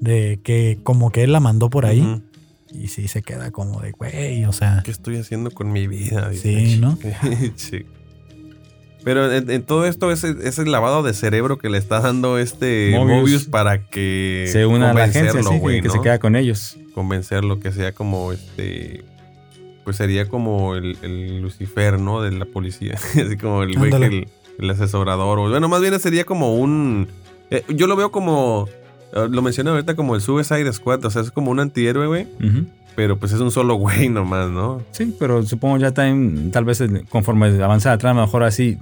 [0.00, 2.22] de que como que él la mandó por ahí
[2.72, 6.30] y sí se queda como de güey, o sea, ¿Qué estoy haciendo con mi vida?
[6.34, 6.78] Sí.
[6.80, 6.98] ¿no?
[7.56, 7.84] sí.
[9.04, 12.90] Pero en, en todo esto, ese, ese lavado de cerebro que le está dando este
[12.94, 13.20] Mobius.
[13.20, 15.94] Mobius, para que se une a la agencia, convencerlo, sí, güey, que ¿no?
[15.94, 16.76] se queda con ellos.
[16.94, 19.04] convencerlo que sea como este
[19.84, 22.20] pues sería como el, el Lucifer, ¿no?
[22.20, 22.98] De la policía.
[23.12, 24.18] Así como el güey que Ándale.
[24.18, 25.48] el, el asesorador.
[25.48, 27.08] Bueno, más bien sería como un.
[27.50, 28.68] eh, yo lo veo como.
[29.12, 31.04] Eh, Lo mencioné ahorita como el Suicide Squad.
[31.04, 32.26] O sea, es como un antihéroe, güey.
[32.96, 34.82] Pero pues es un solo güey nomás, ¿no?
[34.90, 38.76] Sí, pero supongo ya también, tal vez conforme avanza la trama, mejor así,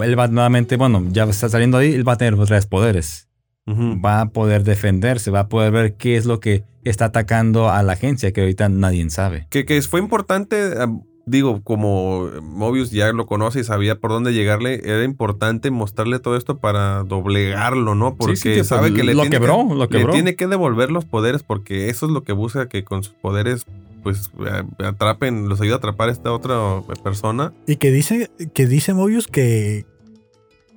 [0.00, 3.28] él va nuevamente, bueno, ya está saliendo ahí, él va a tener tres poderes.
[3.66, 4.00] Ujú.
[4.04, 7.82] Va a poder defenderse, va a poder ver qué es lo que está atacando a
[7.84, 9.46] la agencia, que ahorita nadie sabe.
[9.50, 10.88] Que, que fue importante, ah,
[11.26, 16.36] digo, como Mobius ya lo conoce y sabía por dónde llegarle, era importante mostrarle todo
[16.36, 18.16] esto para doblegarlo, ¿no?
[18.16, 20.12] Porque Sí, sí, que sabe que le, lo tiene quebró, que, lo le quebró.
[20.12, 23.66] tiene que devolver los poderes porque eso es lo que busca que con sus poderes
[24.02, 27.52] pues eh, atrapen, los ayuda a atrapar a esta otra persona.
[27.68, 29.86] Y que dice, que dice Mobius que,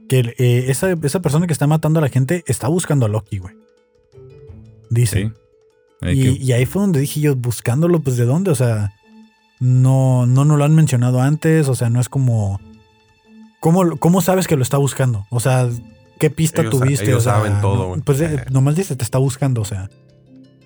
[0.07, 3.39] que eh, esa, esa persona que está matando a la gente está buscando a Loki,
[3.39, 3.55] güey.
[4.91, 5.23] Dice.
[5.23, 5.31] Sí.
[6.01, 8.91] Hay Y, que- y ahí fue donde dije yo, buscándolo, pues de dónde, o sea,
[9.59, 12.59] no, no nos lo han mencionado antes, o sea, no es como...
[13.59, 15.25] ¿Cómo, cómo sabes que lo está buscando?
[15.31, 15.67] O sea,
[16.19, 17.05] ¿qué pista Ellos tuviste?
[17.05, 18.01] ellos o sea, saben todo, no- güey.
[18.01, 19.89] pues eh, nomás dice, te está buscando, o sea.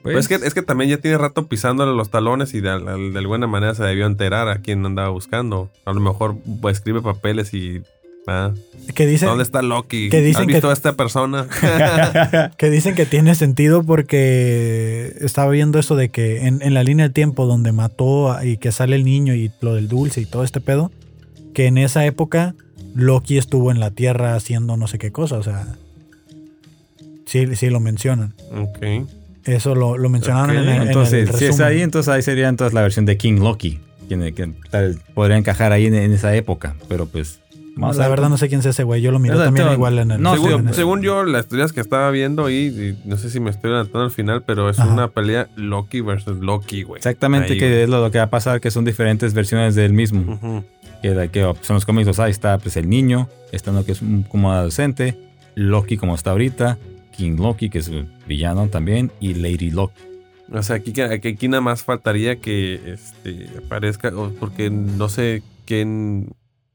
[0.04, 3.48] Pues es, que, es que también ya tiene rato pisándole los talones y de alguna
[3.48, 5.70] manera se debió enterar a quién andaba buscando.
[5.86, 7.82] A lo mejor pues, escribe papeles y...
[8.30, 8.54] ah,
[8.96, 10.10] Que dicen, ¿Dónde está Loki?
[10.10, 11.48] que dicen ¿Has visto que- a esta persona?
[12.58, 17.06] que dicen que tiene sentido porque estaba viendo eso de que en, en la línea
[17.06, 20.26] del tiempo donde mató a- y que sale el niño y lo del dulce y
[20.26, 20.92] todo este pedo,
[21.54, 22.56] que en esa época
[22.96, 25.68] Loki estuvo en la Tierra haciendo no sé qué cosa, o sea,
[27.26, 28.34] sí, sí lo mencionan.
[28.52, 29.08] ok.
[29.46, 32.50] Eso lo, lo mencionaron en, el- en el entonces, si es ahí, entonces ahí sería
[32.50, 33.80] entonces la versión de King Loki.
[34.08, 36.76] Que, que tal- podría encajar ahí en, en esa época.
[36.88, 37.40] Pero pues.
[37.80, 38.10] La ver.
[38.10, 40.22] verdad no sé quién es ese güey, yo lo miré también no, igual en el
[40.22, 40.36] no,
[40.74, 44.06] según, yo, las teorías que estaba viendo ahí, y no sé si me estoy adelantando
[44.06, 44.92] al final, pero es Ajá.
[44.92, 46.98] una pelea Loki versus Loki, güey.
[47.00, 47.82] Exactamente, Ahí, que güey.
[47.84, 50.64] es lo, lo que va a pasar, que son diferentes versiones del mismo.
[51.02, 53.86] Que, de- que son los cómics, o sea, ahí está pues el niño, está lo
[53.86, 55.18] que es un, como adolescente,
[55.56, 56.78] Loki como está ahorita,
[57.16, 59.94] King Loki, que es el villano también, y Lady Loki.
[60.52, 65.44] O sea, aquí, aquí, aquí nada más faltaría que este, aparezca, o porque no sé
[65.66, 66.30] quién,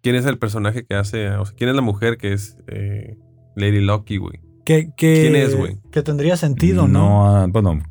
[0.05, 3.17] quién es el personaje que hace, o sea, quién es la mujer que es eh,
[3.57, 4.39] Lady Loki, güey.
[4.65, 5.79] Que, que- ¿Quién es, güey?
[5.91, 7.27] Que tendría sentido, ¿no?
[7.27, 7.83] ah, bueno,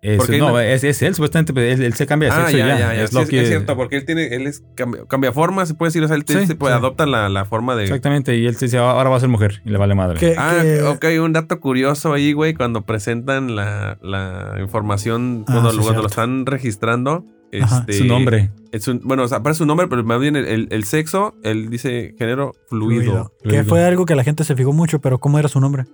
[0.00, 2.58] es, no, no- es, es él, supuestamente, pues, él, él se cambia de Ah, sexo
[2.58, 2.78] ya, ya.
[2.78, 3.02] ya, ya.
[3.04, 3.38] Es Sí, es, Loki.
[3.38, 6.16] es cierto, porque él tiene, él es cambia, cambia forma, se puede decir, o sea,
[6.16, 6.78] él, Sí, se puede, sí.
[6.78, 7.84] adopta la, la forma de.
[7.84, 10.18] Exactamente, y él se dice, ahora va a ser mujer, y le vale madre.
[10.18, 15.52] Que- Ah, que- ok, un dato curioso ahí, güey, cuando presentan la, la información, Ah,
[15.52, 16.22] cuando, sí, lo- cuando lo cierto.
[16.22, 17.24] están registrando.
[17.62, 17.78] Ajá.
[17.80, 18.50] Este, Su nombre.
[18.72, 21.34] es un- bueno, o sea, aparece su nombre, pero más bien el, el- el sexo,
[21.44, 23.02] él dice género fluido.
[23.02, 23.32] Fluido.
[23.42, 23.64] Que Fluido.
[23.64, 25.84] fue algo que la gente se fijó mucho, pero ¿cómo era su nombre?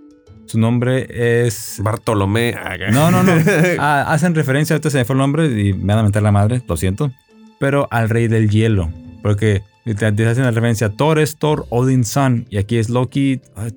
[0.47, 1.07] Su nombre
[1.47, 1.81] es.
[1.83, 2.55] Bartolomé.
[2.93, 3.33] No, no, no.
[3.79, 6.33] Ah, hacen referencia, ahorita se me fue el nombre y me van a meter la
[6.33, 7.13] madre, lo siento.
[7.61, 8.91] Pero al rey del hielo.
[9.23, 10.89] Porque te, te hacen la referencia.
[10.89, 12.47] Thor es Thor, Odin's son.
[12.51, 13.41] Y aquí es Loki.
[13.55, 13.69] ah,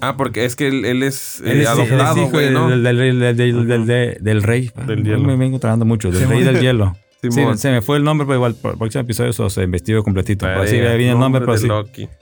[0.00, 2.54] ah, porque es que él, él es, eh, él es, es adoptado, hijo güey, del,
[2.54, 2.68] ¿no?
[2.68, 4.70] del, del, del- del- del- del- del rey.
[4.86, 5.20] Del Ah, hielo.
[5.20, 6.10] Me vengo trabajando mucho.
[6.10, 6.94] Del rey del hielo.
[7.22, 10.02] Sí, se me fue el nombre, pero igual, por el próximo episodio eso se investigó
[10.02, 10.44] completito.
[10.46, 11.68] Viene el nombre, pero sí.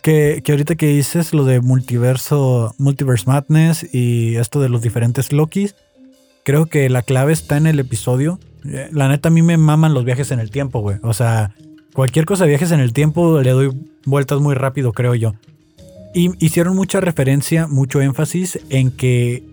[0.02, 5.32] Que, que ahorita que dices lo de multiverso, Multiverse Madness y esto de los diferentes
[5.32, 5.74] Lokis,
[6.44, 8.38] creo que la clave está en el episodio.
[8.66, 10.98] Eh, La neta, a mí me maman los viajes en el tiempo, güey.
[11.02, 11.54] O sea,
[11.94, 13.70] cualquier cosa de viajes en el tiempo le doy
[14.04, 15.34] vueltas muy rápido, creo yo.
[16.14, 19.44] Y hicieron mucha referencia, mucho énfasis en que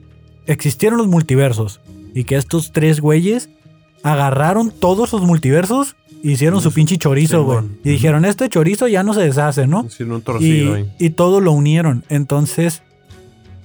[0.45, 1.79] existieron los multiversos
[2.13, 3.49] y que estos tres güeyes
[4.03, 7.59] agarraron todos los multiversos, hicieron su pinche chorizo, güey.
[7.83, 9.85] Y dijeron, este chorizo ya no se deshace, ¿no?
[9.85, 12.03] Hicieron un torcido Y, y todo lo unieron.
[12.09, 12.83] Entonces,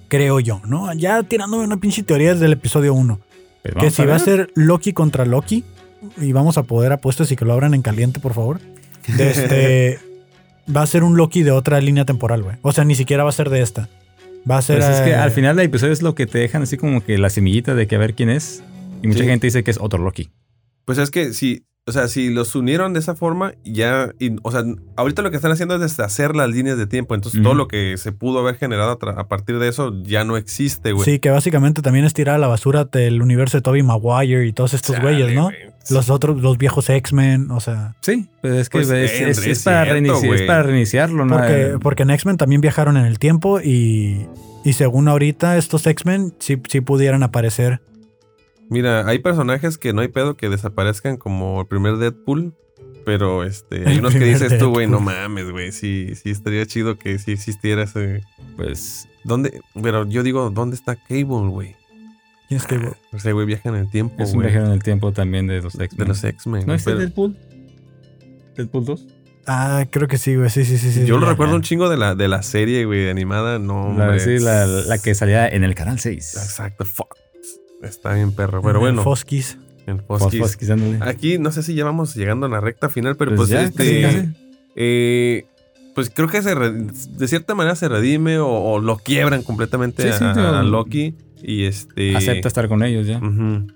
[0.08, 0.92] creo yo, ¿no?
[0.94, 3.20] Ya tirándome una pinche teoría desde el episodio 1.
[3.62, 5.64] Pues Que si va a ser Loki contra Loki,
[6.20, 8.60] y vamos a poder apuestas y que lo abran en caliente, por favor.
[9.18, 9.98] Este,
[10.74, 12.56] va a ser un Loki de otra línea temporal, güey.
[12.62, 13.88] O sea, ni siquiera va a ser de esta.
[14.48, 14.78] Va a ser.
[14.78, 17.04] Pues es que eh, al final del episodio es lo que te dejan así como
[17.04, 18.62] que la semillita de que a ver quién es.
[19.02, 19.26] Y mucha Sí.
[19.26, 20.30] gente dice que es otro Loki.
[20.84, 24.50] Pues es que si, o sea, si los unieron de esa forma, ya, y, o
[24.52, 24.62] sea,
[24.96, 27.14] ahorita lo que están haciendo es deshacer las líneas de tiempo.
[27.14, 30.36] Entonces todo lo que se pudo haber generado a, a partir de eso ya no
[30.36, 31.04] existe, güey.
[31.04, 34.52] Sí, que básicamente también es tirar a la basura del universo de Toby Maguire y
[34.52, 35.44] todos estos Chale, güeyes, ¿no?
[35.44, 35.56] güey.
[35.90, 37.96] Los otros, los viejos X-Men, o sea.
[38.02, 40.62] Sí, pues es que Pues, es, eh, es- es es para cierto, reinici- es para
[40.62, 41.36] reiniciarlo, ¿no?
[41.36, 44.26] Porque, Eh, porque en X-Men también viajaron en el tiempo y,
[44.64, 47.80] y según ahorita estos X-Men sí, sí pudieran aparecer.
[48.70, 52.54] Mira, hay personajes que no hay pedo que desaparezcan como el primer Deadpool.
[53.04, 55.72] Pero este, hay unos que dices tú, güey, no mames, güey.
[55.72, 58.20] Sí, sí estaría chido que sí existiera ese.
[58.56, 59.60] Pues ¿Dónde?
[59.82, 61.74] Pero yo digo, ¿dónde está Cable, güey?
[62.46, 62.92] ¿Quién es Cable?
[63.12, 65.72] Ese güey viaja en el tiempo, es un viajero en el tiempo también de los
[65.72, 66.06] De X-Men.
[66.08, 66.64] los X-Men.
[66.66, 67.36] ¿No es pero- Deadpool?
[68.56, 69.06] ¿Deadpool 2?
[69.48, 70.48] Ah, creo que sí, güey.
[70.50, 70.92] Sí, sí, sí.
[70.92, 73.58] sí Yo lo recuerdo un chingo de la, de la serie, güey, animada.
[73.58, 74.20] No, La, hombre.
[74.20, 76.34] sí, la, la que salía en el canal 6.
[76.36, 77.16] Exacto, fuck.
[77.82, 78.58] Está bien perro.
[78.58, 79.58] En Pero el bueno, Foskis.
[79.86, 80.40] en Fos- Foskis.
[80.40, 80.70] Foskis.
[81.00, 83.62] Aquí no sé si ya vamos llegando a la recta final, pero Pues pues, ya,
[83.62, 84.02] este.
[84.02, 84.28] casi, casi.
[84.76, 85.44] eh,
[85.94, 90.08] pues creo que se de cierta manera se redime o, o lo quiebran completamente Sí,
[90.08, 90.62] a, sí, a tío.
[90.62, 91.14] Loki.
[91.42, 92.16] Y este.
[92.16, 93.18] Acepta estar con ellos ya.
[93.18, 93.66] Ujú.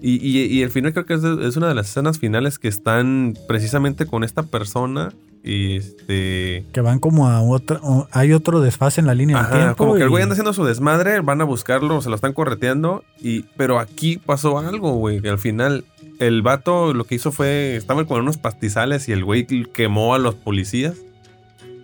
[0.00, 2.68] Y, y- y el final creo que es, es una de las escenas finales que
[2.68, 5.12] están precisamente con esta persona.
[5.44, 6.66] Y este.
[6.72, 7.80] Que van como a otra.
[8.12, 9.76] hay otro desfase en la línea del Ajá, tiempo.
[9.76, 13.04] como que el güey anda haciendo su desmadre, van a buscarlo, se lo están correteando.
[13.20, 15.20] Y, pero aquí pasó algo, güey.
[15.20, 15.84] Que al final
[16.18, 17.76] el vato lo que hizo fue.
[17.76, 20.94] Estaban con unos pastizales y el güey quemó a los policías.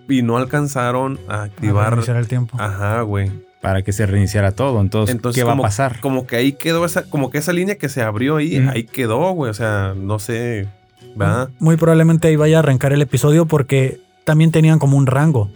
[0.09, 1.91] Y no alcanzaron a a activar.
[1.91, 2.57] reiniciar el tiempo.
[2.61, 3.31] Ajá, güey.
[3.65, 4.81] Para que se reiniciara todo.
[4.81, 5.99] Entonces, Entonces, ¿qué va a como- pasar?
[6.01, 9.33] Como que ahí quedó esa, como que esa línea que se abrió ahí, ahí quedó,
[9.33, 9.51] güey.
[9.51, 10.69] O sea, no sé.
[11.17, 11.49] ¿Verdad?
[11.59, 15.51] Muy probablemente ahí vaya a arrancar el episodio porque también tenían como un rango.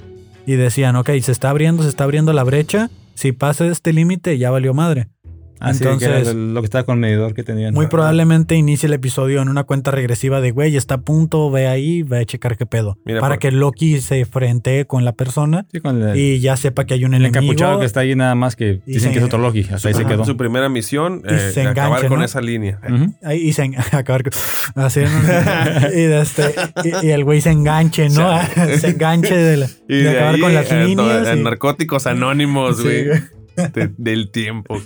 [0.47, 2.89] Y decían, ok, se está abriendo, se está abriendo la brecha.
[3.15, 5.09] Si pasa este límite, ya valió madre.
[5.61, 7.75] Así que era entonces- lo que estaba con el medidor que tenían.
[7.75, 11.67] Muy probablemente inicie el episodio en una cuenta regresiva de, güey, está a punto, ve
[11.69, 12.99] ahí, ve a checar qué pedo.
[13.05, 16.57] Mira, para por- que Loki se frente con la persona Sí, con el, y ya
[16.57, 17.53] sepa que hay un el enemigo.
[17.53, 19.67] encapuchado que está ahí nada más que dicen se- que es otro Loki.
[19.73, 20.25] Hasta ahí se quedó.
[20.25, 22.25] Su primera misión, Y eh, se acabar con ¿no?
[22.25, 22.81] esa línea.
[23.23, 24.33] Ahí y se acabar con-
[24.85, 25.89] así, ¿no?
[25.93, 26.43] y, de este,
[26.85, 28.31] y, y el güey se enganche, ¿no?
[28.81, 31.37] se enganche de, la- Y de de acabar ahí, con las eh, líneas.
[31.37, 33.07] y- narcóticos anónimos, güey.
[33.07, 33.21] güey.
[33.75, 34.81] de- del tiempo.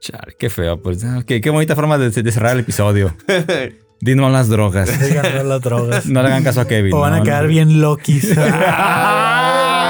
[0.00, 0.80] Chale, qué feo.
[0.80, 3.14] Pues, ah, qué, qué bonita forma de, de cerrar el episodio.
[4.00, 4.88] Dinos las drogas.
[4.98, 6.06] Digan, no las drogas.
[6.06, 6.94] No le hagan caso a Kevin.
[6.94, 7.48] o van a quedar no.
[7.48, 8.34] bien Lokis.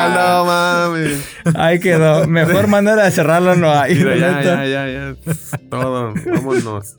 [0.02, 1.22] Ah, no mames.
[1.54, 2.26] Ahí quedó.
[2.26, 3.94] Mejor manera de cerrarlo no hay.
[3.96, 5.16] Mira, ya, ya, ya, ya.
[5.68, 6.96] Todo, vámonos.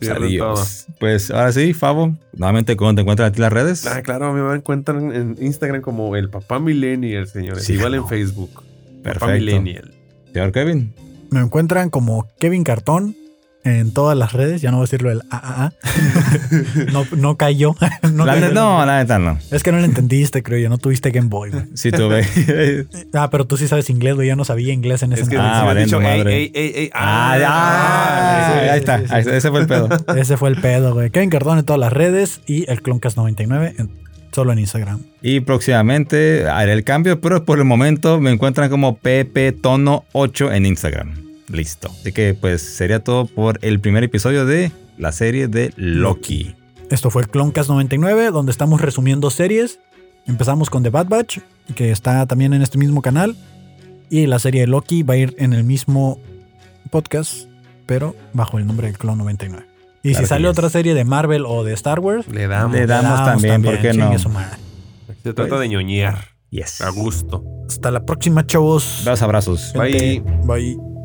[0.08, 0.86] Adiós.
[1.00, 2.16] Pues ahora sí, Favo.
[2.32, 3.86] Nuevamente, ¿cómo te encuentran a ti las redes?
[3.88, 7.64] Ah, claro, me encuentran en Instagram como el papá millennial, señores.
[7.64, 8.06] Sí, Igual en.
[8.06, 8.52] Facebook.
[8.54, 9.32] Papá Perfecto.
[9.32, 9.92] millennial.
[10.32, 10.94] Señor Kevin.
[11.30, 13.16] Me encuentran como Kevin Cartón
[13.64, 14.62] en todas las redes.
[14.62, 15.72] Ya no voy a decirlo el AAA.
[16.92, 17.74] no, no cayó.
[18.12, 18.52] no, La cayó.
[18.52, 19.38] no, la neta no.
[19.50, 20.68] Es que no lo entendiste, creo yo.
[20.68, 21.64] No tuviste Game Boy, güey.
[21.74, 22.26] Sí tuve.
[23.12, 24.28] Ah, pero tú sí sabes inglés, güey.
[24.28, 25.56] Yo no sabía inglés en ese Es que momento.
[25.56, 26.36] Ah, han dicho, madre.
[26.36, 26.90] ey, ey, ey, ey.
[26.94, 27.48] ah, ya.
[27.50, 28.98] ah, sí, ahí está.
[28.98, 29.12] sí, sí.
[29.14, 29.88] Ahí- Ese fue el pedo.
[30.16, 31.10] Ese fue el pedo, güey.
[31.10, 34.05] Kevin Cartón en todas las redes y el Cloncast99 en-
[34.36, 35.02] solo en Instagram.
[35.22, 40.52] Y próximamente haré el cambio, pero por el momento me encuentran como Pepe Tono 8
[40.52, 41.14] en Instagram.
[41.48, 41.88] Listo.
[41.88, 46.54] Así que pues sería todo por el primer episodio de la serie de Loki.
[46.90, 49.80] Esto fue el Cloncast99, donde estamos resumiendo series.
[50.26, 51.38] Empezamos con The Bad Batch,
[51.74, 53.36] que está también en este mismo canal.
[54.10, 56.20] Y la serie de Loki va a ir en el mismo
[56.90, 57.48] podcast,
[57.86, 59.65] pero bajo el nombre del Clon 99.
[60.06, 62.76] Y Claro si sale otra serie de Marvel o de Star Wars, Le damos.
[62.76, 64.12] Le damos también, ¿por qué no?
[65.22, 66.36] Se trata de ñoñear.
[66.50, 66.80] Yes.
[66.80, 67.42] A gusto.
[67.68, 69.02] Hasta la próxima, chavos.
[69.04, 69.72] Dos abrazos.
[69.74, 70.22] Bye.
[70.44, 70.95] Bye.